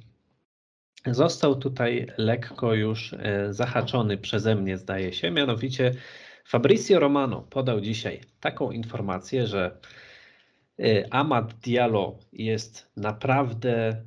[1.07, 3.15] został tutaj lekko już
[3.51, 5.31] zahaczony przeze mnie, zdaje się.
[5.31, 5.95] Mianowicie
[6.45, 9.79] Fabrizio Romano podał dzisiaj taką informację, że
[11.11, 14.03] Amad Diallo jest naprawdę,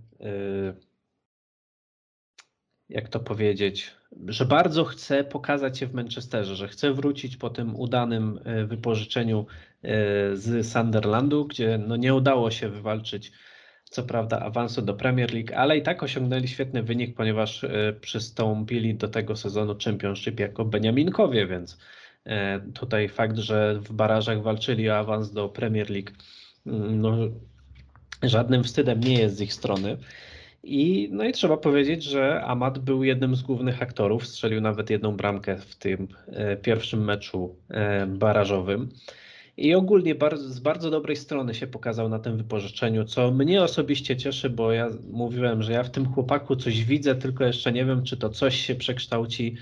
[2.89, 3.91] jak to powiedzieć,
[4.27, 9.45] że bardzo chce pokazać się w Manchesterze, że chce wrócić po tym udanym y, wypożyczeniu
[10.33, 13.31] z Sunderlandu, gdzie no nie udało się wywalczyć
[13.83, 17.65] co prawda awansu do Premier League, ale i tak osiągnęli świetny wynik, ponieważ
[18.01, 21.77] przystąpili do tego sezonu Championship jako Beniaminkowie, więc
[22.73, 26.11] tutaj fakt, że w barażach walczyli o awans do Premier League
[26.65, 27.17] no,
[28.23, 29.97] żadnym wstydem nie jest z ich strony.
[30.63, 35.17] I, no i trzeba powiedzieć, że Amat był jednym z głównych aktorów, strzelił nawet jedną
[35.17, 38.89] bramkę w tym e, pierwszym meczu e, barażowym.
[39.57, 44.17] I ogólnie bardzo, z bardzo dobrej strony się pokazał na tym wypożyczeniu, co mnie osobiście
[44.17, 48.03] cieszy, bo ja mówiłem, że ja w tym chłopaku coś widzę, tylko jeszcze nie wiem,
[48.03, 49.55] czy to coś się przekształci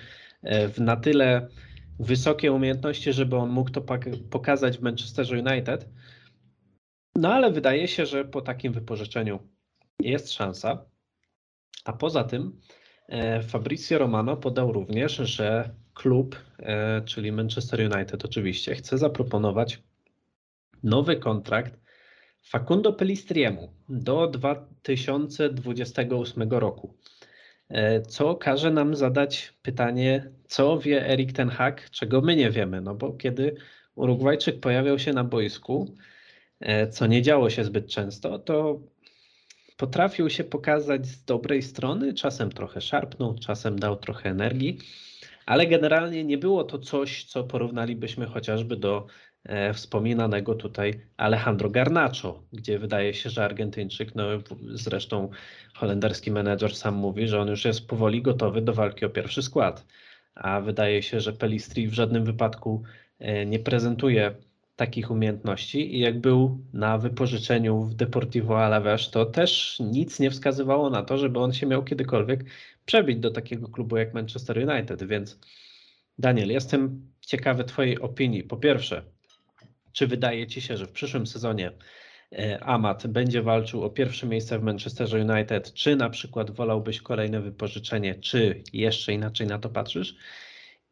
[0.43, 1.47] e, w na tyle
[1.99, 3.81] wysokie umiejętności, żeby on mógł to
[4.29, 5.89] pokazać w Manchester United.
[7.15, 9.39] No ale wydaje się, że po takim wypożyczeniu
[9.99, 10.85] jest szansa.
[11.85, 12.61] A poza tym
[13.07, 19.83] e, Fabrizio Romano podał również, że klub, e, czyli Manchester United oczywiście, chce zaproponować
[20.83, 21.79] nowy kontrakt
[22.43, 26.93] Facundo Pellistriemu do 2028 roku.
[27.69, 32.81] E, co każe nam zadać pytanie, co wie Erik Ten Hag, czego my nie wiemy,
[32.81, 33.55] no bo kiedy
[33.95, 35.95] Urugwajczyk pojawiał się na boisku,
[36.91, 38.79] co nie działo się zbyt często, to
[39.77, 44.77] potrafił się pokazać z dobrej strony, czasem trochę szarpnął, czasem dał trochę energii,
[45.45, 49.07] ale generalnie nie było to coś, co porównalibyśmy chociażby do
[49.43, 54.23] e, wspominanego tutaj Alejandro Garnacho, gdzie wydaje się, że Argentyńczyk, no
[54.71, 55.29] zresztą
[55.73, 59.85] holenderski menedżer sam mówi, że on już jest powoli gotowy do walki o pierwszy skład,
[60.35, 62.83] a wydaje się, że Pelistri w żadnym wypadku
[63.19, 64.35] e, nie prezentuje
[64.77, 70.89] takich umiejętności i jak był na wypożyczeniu w Deportivo Alaves, to też nic nie wskazywało
[70.89, 72.45] na to, żeby on się miał kiedykolwiek
[72.85, 75.39] przebić do takiego klubu jak Manchester United, więc
[76.19, 78.43] Daniel, jestem ciekawy Twojej opinii.
[78.43, 79.03] Po pierwsze,
[79.91, 81.71] czy wydaje Ci się, że w przyszłym sezonie
[82.31, 87.41] e, Amat będzie walczył o pierwsze miejsce w Manchester United, czy na przykład wolałbyś kolejne
[87.41, 90.15] wypożyczenie, czy jeszcze inaczej na to patrzysz?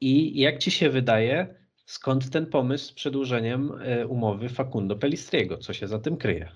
[0.01, 5.57] I jak Ci się wydaje, Skąd ten pomysł z przedłużeniem e, umowy Facundo Pelistriego?
[5.57, 6.51] Co się za tym kryje?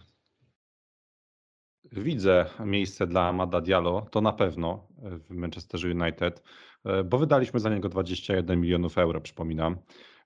[1.91, 6.43] Widzę miejsce dla Amada Diallo, to na pewno w Manchester United,
[6.85, 9.77] e, bo wydaliśmy za niego 21 milionów euro, przypominam.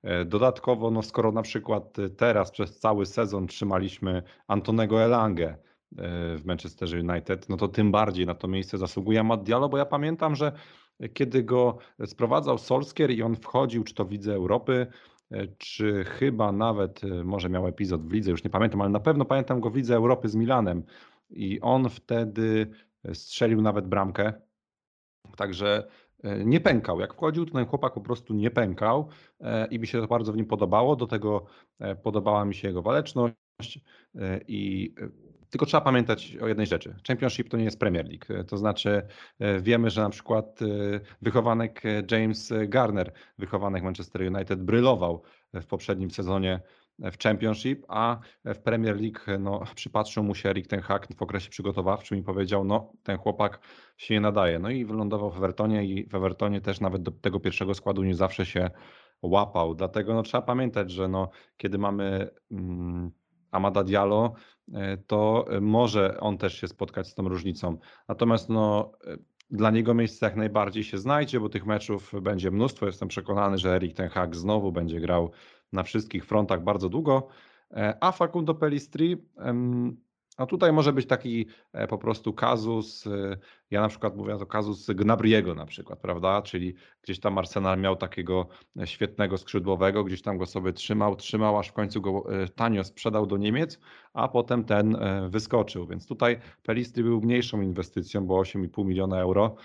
[0.03, 5.57] E, dodatkowo, no skoro na przykład teraz przez cały sezon trzymaliśmy Antonego Elangę
[6.37, 9.85] w Manchester United, no to tym bardziej na to miejsce zasługuje Amad Diallo, bo ja
[9.85, 10.51] pamiętam, że
[11.13, 14.87] kiedy go sprowadzał Solskier i on wchodził, czy to w Lidze Europy,
[15.31, 18.99] e, czy chyba nawet e, może miał epizod w lidze, już nie pamiętam, ale na
[18.99, 20.83] pewno pamiętam go w Lidze Europy z Milanem
[21.29, 22.71] i on wtedy
[23.13, 24.33] strzelił nawet bramkę.
[25.37, 25.87] Także
[26.23, 26.99] e, nie pękał.
[26.99, 29.07] Jak wchodził, to ten chłopak po prostu nie pękał
[29.71, 30.95] i mi się to bardzo w nim podobało.
[30.95, 31.45] Do tego
[32.03, 33.79] podobała mi się jego waleczność
[34.47, 34.93] i
[35.53, 36.95] tylko trzeba pamiętać o jednej rzeczy.
[37.07, 38.47] Championship to nie jest Premier League.
[38.47, 39.01] To znaczy
[39.39, 40.65] e, wiemy, że na przykład e,
[41.21, 45.23] wychowanek e, James Garner, wychowanek Manchester United brylował
[45.53, 46.59] w poprzednim sezonie
[46.99, 51.49] w Championship, a w Premier League no, przypatrzył mu się Erik Ten Hag w okresie
[51.49, 53.59] przygotowawczym i powiedział, no ten chłopak
[53.97, 54.59] się nie nadaje.
[54.59, 58.15] No i wylądował w Evertonie i w Evertonie też nawet do tego pierwszego składu nie
[58.15, 58.69] zawsze się
[59.21, 59.75] łapał.
[59.75, 63.11] Dlatego no, trzeba pamiętać, że no, kiedy mamy mm,
[63.53, 64.33] Amada Diallo,
[64.73, 67.77] e, to może on też się spotkać z tą różnicą.
[68.07, 69.17] Natomiast no, e,
[69.51, 72.85] dla niego miejsce jak najbardziej się znajdzie, bo tych meczów będzie mnóstwo.
[72.85, 75.31] Jestem przekonany, że Erik Ten Hag znowu będzie grał
[75.71, 77.27] na wszystkich frontach bardzo długo.
[77.71, 79.17] E, a Facundo Pellistri
[80.37, 83.37] a tutaj może być taki e, po prostu kazus, e,
[83.71, 86.41] ja na przykład mówię to kazus Gnabriego na przykład, prawda?
[86.41, 88.47] Czyli gdzieś tam Arsenal miał takiego
[88.79, 92.23] e, świetnego skrzydłowego, gdzieś tam go sobie trzymał, trzymał, aż w końcu go
[92.55, 93.79] tanio sprzedał do Niemiec,
[94.13, 94.97] a potem ten
[95.29, 95.87] wyskoczył.
[95.87, 99.55] Więc tutaj Pelistri był mniejszą inwestycją, bo 8,5 miliona euro,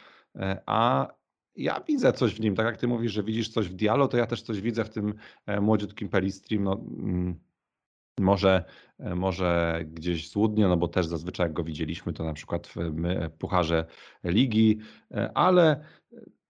[0.66, 1.08] a
[1.56, 2.54] ja widzę coś w nim.
[2.54, 4.90] Tak jak ty mówisz, że widzisz coś w Dialo, to ja też coś widzę w
[4.90, 5.14] tym
[5.60, 6.64] młodziutkim Pelistrim.
[6.64, 7.47] No, mm,
[8.20, 8.64] może,
[8.98, 12.74] e, może gdzieś złudnie, no bo też zazwyczaj jak go widzieliśmy, to na przykład w
[13.38, 13.84] Pucharze
[14.24, 14.78] Ligi,
[15.10, 15.84] e, ale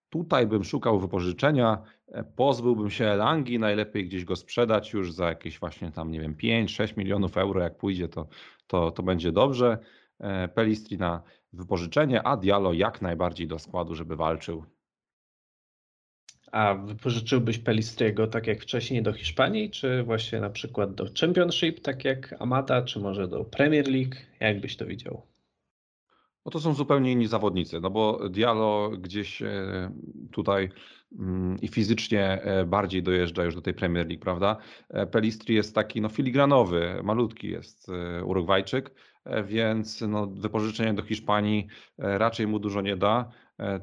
[0.09, 5.59] tutaj bym szukał wypożyczenia, e, pozbyłbym się Elangi, najlepiej gdzieś go sprzedać już za jakieś
[5.59, 8.29] właśnie tam, nie wiem, 5-6 milionów euro, jak pójdzie, to,
[8.67, 9.79] to, to będzie dobrze.
[10.55, 14.65] Pelistri na wypożyczenie, a Diallo jak najbardziej do składu, żeby walczył.
[16.53, 22.05] A wypożyczyłbyś Pelistriego tak jak wcześniej do Hiszpanii, czy właśnie na przykład do Championship, tak
[22.05, 24.15] jak Amata, czy może do Premier League?
[24.41, 25.23] Jak byś to widział?
[26.49, 29.91] No to są zupełnie inni zawodnicy, no bo Diallo gdzieś e,
[30.33, 30.71] tutaj
[31.19, 34.57] mm, i fizycznie e, bardziej dojeżdża już do tej Premier League, prawda?
[34.89, 37.91] E, Pelistri jest taki no filigranowy, malutki jest
[38.25, 38.91] Urugwajczyk,
[39.45, 41.67] więc no, wypożyczenie do Hiszpanii
[41.99, 43.31] raczej mu dużo nie da.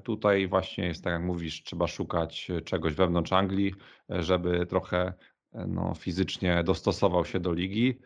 [0.04, 3.74] Tutaj właśnie jest tak jak mówisz, trzeba szukać czegoś wewnątrz Anglii,
[4.10, 5.14] żeby trochę
[5.68, 8.00] no, fizycznie dostosował się do ligi.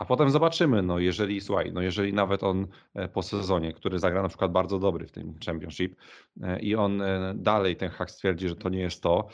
[0.00, 4.22] A potem zobaczymy, no jeżeli, słuchaj, no jeżeli nawet on e, po sezonie, który zagra
[4.22, 5.96] na przykład bardzo dobry w tym Championship
[6.42, 9.28] e, i on e, dalej ten hak stwierdzi, że to nie jest to,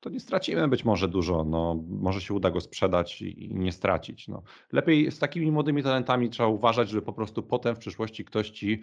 [0.00, 4.28] to nie stracimy być może dużo, no może się uda go sprzedać i nie stracić.
[4.28, 4.42] No.
[4.72, 8.82] Lepiej z takimi młodymi talentami trzeba uważać, żeby po prostu potem w przyszłości ktoś ci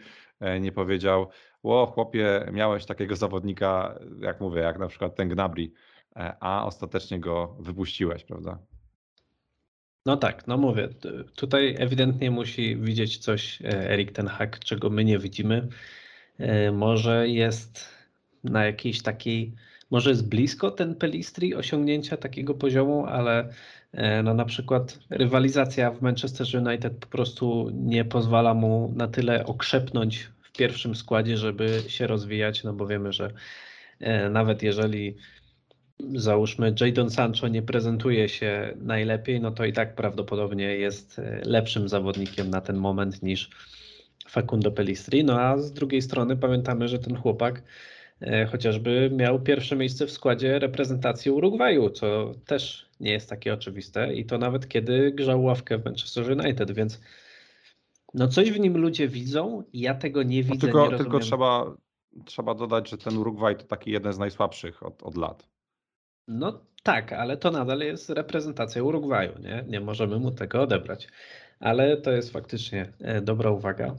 [0.61, 1.27] nie powiedział,
[1.63, 5.71] o chłopie, miałeś takiego zawodnika, jak mówię, jak na przykład ten Gnabry,
[6.39, 8.59] a ostatecznie go wypuściłeś, prawda?
[10.05, 10.89] No tak, no mówię,
[11.35, 15.67] tutaj ewidentnie musi widzieć coś e, Erik ten Hag, czego my nie widzimy.
[16.37, 17.89] E, może jest
[18.43, 19.53] na jakiejś takiej,
[19.91, 23.49] może jest blisko ten Pelistri osiągnięcia takiego poziomu, ale
[23.91, 29.45] e, no na przykład rywalizacja w Manchester United po prostu nie pozwala mu na tyle
[29.45, 33.31] okrzepnąć w pierwszym składzie, żeby się rozwijać, no bo wiemy, że
[34.29, 35.15] nawet jeżeli
[36.15, 41.89] załóżmy Jadon Sancho nie prezentuje się najlepiej, no to i tak prawdopodobnie jest e, lepszym
[41.89, 43.49] zawodnikiem na ten moment niż
[44.29, 45.23] Facundo Pellistri.
[45.23, 47.94] No a z drugiej strony pamiętamy, że ten chłopak e,
[48.51, 54.25] chociażby miał pierwsze miejsce w składzie reprezentacji Urugwaju, co też nie jest takie oczywiste i
[54.25, 57.01] to nawet kiedy grzał ławkę w Manchester United, więc
[58.13, 60.67] no coś w nim ludzie widzą, ja tego nie no widzę.
[60.67, 61.75] tylko, nie tylko trzeba,
[62.25, 65.47] trzeba dodać, że ten Urugwaj to taki jeden z najsłabszych od, od lat.
[66.27, 69.65] No tak, ale to nadal jest reprezentacja Urugwaju, nie?
[69.67, 71.07] Nie możemy mu tego odebrać.
[71.59, 73.95] Ale to jest faktycznie e, dobra uwaga.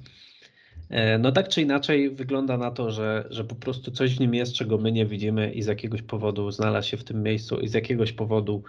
[0.90, 4.34] E, no tak czy inaczej wygląda na to, że, że po prostu coś w nim
[4.34, 7.68] jest, czego my nie widzimy i z jakiegoś powodu znalazł się w tym miejscu i
[7.68, 8.62] z jakiegoś powodu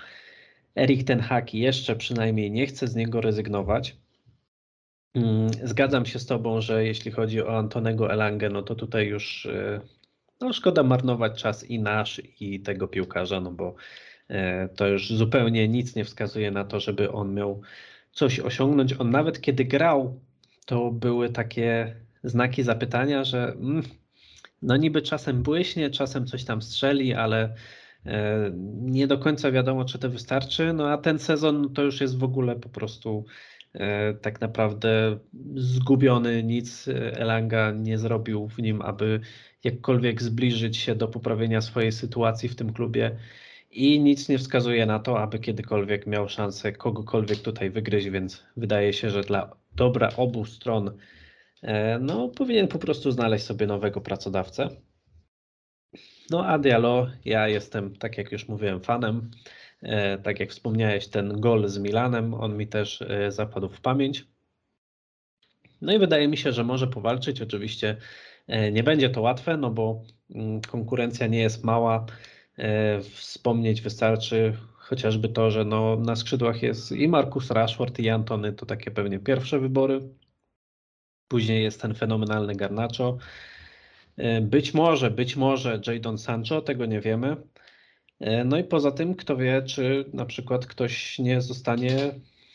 [0.76, 3.96] Erik ten Hag jeszcze przynajmniej nie chce z niego rezygnować.
[5.14, 9.46] Mm, zgadzam się z Tobą, że jeśli chodzi o Antonego Elangę, no to tutaj już
[9.46, 9.82] e,
[10.42, 13.76] no szkoda marnować czas i nasz, i tego piłkarza, no bo
[14.28, 17.62] e, to już zupełnie nic nie wskazuje na to, żeby on miał
[18.12, 18.94] coś osiągnąć.
[19.00, 20.20] On nawet kiedy grał,
[20.66, 23.84] to były takie znaki zapytania, że mm,
[24.62, 27.56] no niby czasem błyśnie, czasem coś tam strzeli, ale
[28.06, 28.52] e,
[28.82, 30.74] nie do końca wiadomo, czy to wystarczy.
[30.74, 33.26] No a ten sezon to już jest w ogóle po prostu
[33.74, 35.20] e, tak naprawdę
[35.56, 36.44] zgubiony.
[36.44, 39.20] Nic Elanga nie zrobił w nim, aby
[39.64, 43.18] jakkolwiek zbliżyć się do poprawienia swojej sytuacji w tym klubie
[43.72, 48.94] i nic nie wskazuje na to, aby kiedykolwiek miał szansę kogokolwiek tutaj wygryźć, więc wydaje
[48.94, 50.92] się, że dla dobra obu stron
[52.00, 54.70] no, powinien po prostu znaleźć sobie nowego pracodawcę.
[56.30, 59.32] No a Diallo, ja jestem, tak jak już mówiłem, fanem.
[59.82, 64.26] E, tak jak wspomniałeś, ten gol z Milanem, on mi też e, zapadł w pamięć.
[65.82, 67.42] No i wydaje mi się, że może powalczyć.
[67.42, 67.98] Oczywiście
[68.48, 72.06] E, nie będzie to łatwe, no bo mm, konkurencja nie jest mała.
[72.58, 78.54] E, wspomnieć wystarczy chociażby to, że no na skrzydłach jest i Marcus Rashford i Antony,
[78.54, 80.02] to takie pewnie pierwsze wybory.
[81.28, 83.18] Później jest ten fenomenalny Garnacho.
[84.18, 87.36] E, być może, być może Jadon Sancho, tego nie wiemy.
[88.46, 91.98] No i poza tym, kto wie, czy na przykład ktoś nie zostanie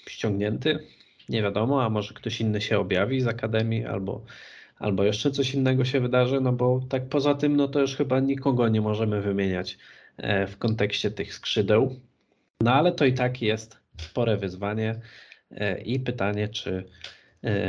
[0.09, 0.87] ściągnięty,
[1.29, 4.25] nie wiadomo, a może ktoś inny się objawi z akademii, albo
[4.83, 8.21] albo jeszcze coś innego się wydarzy, no bo tak poza tym, no to już chyba
[8.21, 9.79] nikogo nie możemy wymieniać
[10.17, 12.01] e, w kontekście tych skrzydeł.
[12.61, 15.01] No ale to i tak jest spore wyzwanie
[15.51, 16.85] e, i pytanie, czy e,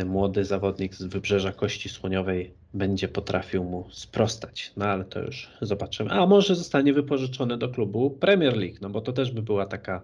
[0.05, 4.71] młody zawodnik z wybrzeża Kości Słoniowej będzie potrafił mu sprostać.
[4.77, 6.11] No ale to już zobaczymy.
[6.11, 10.03] A może zostanie wypożyczony do klubu Premier League, no bo to też by była taka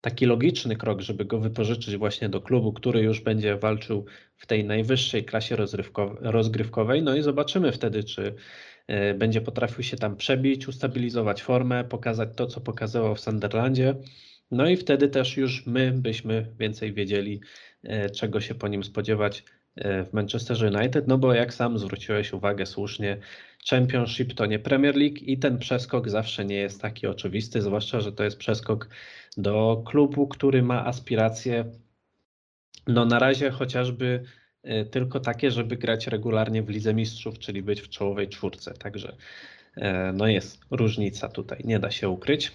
[0.00, 4.04] taki logiczny krok, żeby go wypożyczyć właśnie do klubu, który już będzie walczył
[4.36, 5.56] w tej najwyższej klasie
[6.20, 7.02] rozgrywkowej.
[7.02, 8.34] No i zobaczymy wtedy, czy
[8.86, 13.94] e, będzie potrafił się tam przebić, ustabilizować formę, pokazać to, co pokazywał w Sunderlandzie.
[14.50, 17.40] No i wtedy też już my byśmy więcej wiedzieli,
[17.84, 19.44] e, czego się po nim spodziewać
[19.76, 23.18] e, w Manchester United, no bo jak sam zwróciłeś uwagę słusznie,
[23.70, 28.12] Championship to nie Premier League i ten przeskok zawsze nie jest taki oczywisty, zwłaszcza, że
[28.12, 28.88] to jest przeskok
[29.36, 31.64] do klubu, który ma aspiracje,
[32.86, 34.22] no na razie chociażby
[34.62, 38.74] e, tylko takie, żeby grać regularnie w Lidze Mistrzów, czyli być w czołowej czwórce.
[38.74, 39.16] Także
[40.14, 42.52] no jest różnica tutaj, nie da się ukryć.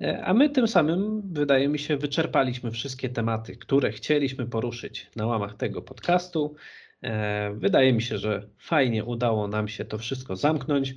[0.00, 5.26] E, A my tym samym, wydaje mi się, wyczerpaliśmy wszystkie tematy, które chcieliśmy poruszyć na
[5.26, 6.54] łamach tego podcastu.
[7.02, 10.94] E, Wydaje mi się, że fajnie udało nam się to wszystko zamknąć.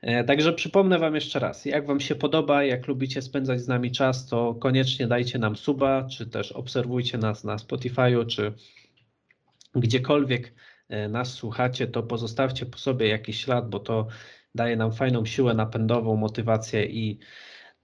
[0.00, 3.90] E, Także przypomnę Wam jeszcze raz, jak Wam się podoba, jak lubicie spędzać z nami
[3.92, 8.52] czas, to koniecznie dajcie nam suba, czy też obserwujcie nas na Spotify'u, czy
[9.74, 10.54] gdziekolwiek
[11.08, 14.06] nas słuchacie, to pozostawcie po sobie jakiś ślad, bo to
[14.54, 17.18] daje nam fajną siłę napędową, motywację i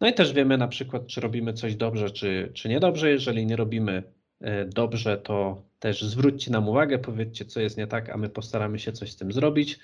[0.01, 3.11] no i też wiemy na przykład, czy robimy coś dobrze, czy, czy niedobrze.
[3.11, 4.03] Jeżeli nie robimy
[4.41, 8.79] e, dobrze, to też zwróćcie nam uwagę, powiedzcie, co jest nie tak, a my postaramy
[8.79, 9.79] się coś z tym zrobić.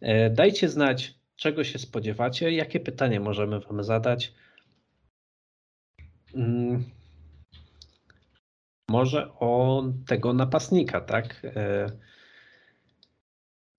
[0.00, 4.32] E, Dajcie znać, czego się spodziewacie, jakie pytanie możemy Wam zadać.
[6.34, 6.84] Mm,
[8.90, 11.42] Może o tego napastnika, tak?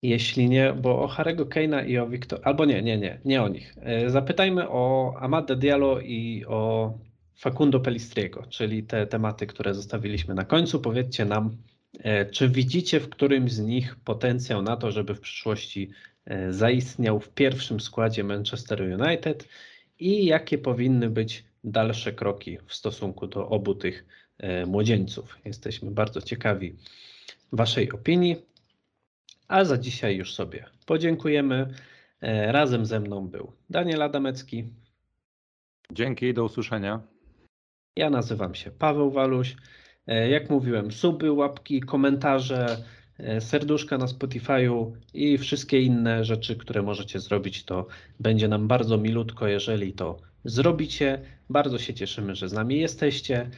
[0.02, 2.40] Jeśli nie, bo o Harego Kane'a i o Wiktor...
[2.42, 3.74] Albo nie, nie, nie, nie o nich.
[3.82, 6.92] E, Zapytajmy o Amade Diallo i o
[7.36, 10.80] Facundo Pelistriego, czyli te tematy, które zostawiliśmy na końcu.
[10.80, 11.56] Powiedzcie nam,
[11.98, 15.90] e, czy widzicie w którymś z nich potencjał na to, żeby w przyszłości
[16.24, 19.48] e, zaistniał w pierwszym składzie Manchester United
[19.98, 24.04] i jakie powinny być dalsze kroki w stosunku do obu tych
[24.66, 25.38] młodzieńców.
[25.44, 26.74] Jesteśmy bardzo ciekawi
[27.52, 28.36] Waszej opinii.
[29.50, 31.74] A za dzisiaj już sobie podziękujemy.
[32.20, 34.64] E, Razem ze mną był Daniel Adamecki.
[35.92, 37.00] Dzięki, do usłyszenia.
[37.96, 39.56] Ja nazywam się Paweł Waluś.
[40.06, 42.84] E, Jak mówiłem, suby, łapki, komentarze,
[43.18, 47.86] e, serduszka na Spotify'u i wszystkie inne rzeczy, które możecie zrobić, to
[48.20, 51.22] będzie nam bardzo milutko, jeżeli to zrobicie.
[51.48, 53.50] Bardzo się cieszymy, że z nami jesteście,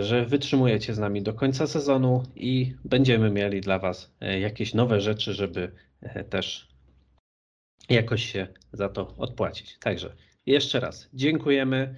[0.00, 5.00] że wytrzymujecie z nami do końca sezonu i będziemy mieli dla Was e, jakieś nowe
[5.00, 6.68] rzeczy, żeby e, też
[7.88, 9.78] jakoś się za to odpłacić.
[9.78, 10.14] Także
[10.46, 11.94] jeszcze raz dziękujemy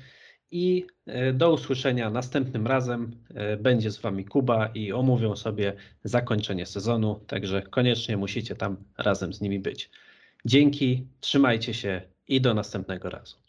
[0.51, 3.25] i e, do usłyszenia następnym razem.
[3.35, 5.73] E, Będzie z Wami Kuba i omówią sobie
[6.05, 9.91] zakończenie sezonu, także koniecznie musicie tam razem z nimi być.
[10.45, 13.44] Dzięki, trzymajcie się i do następnego razu.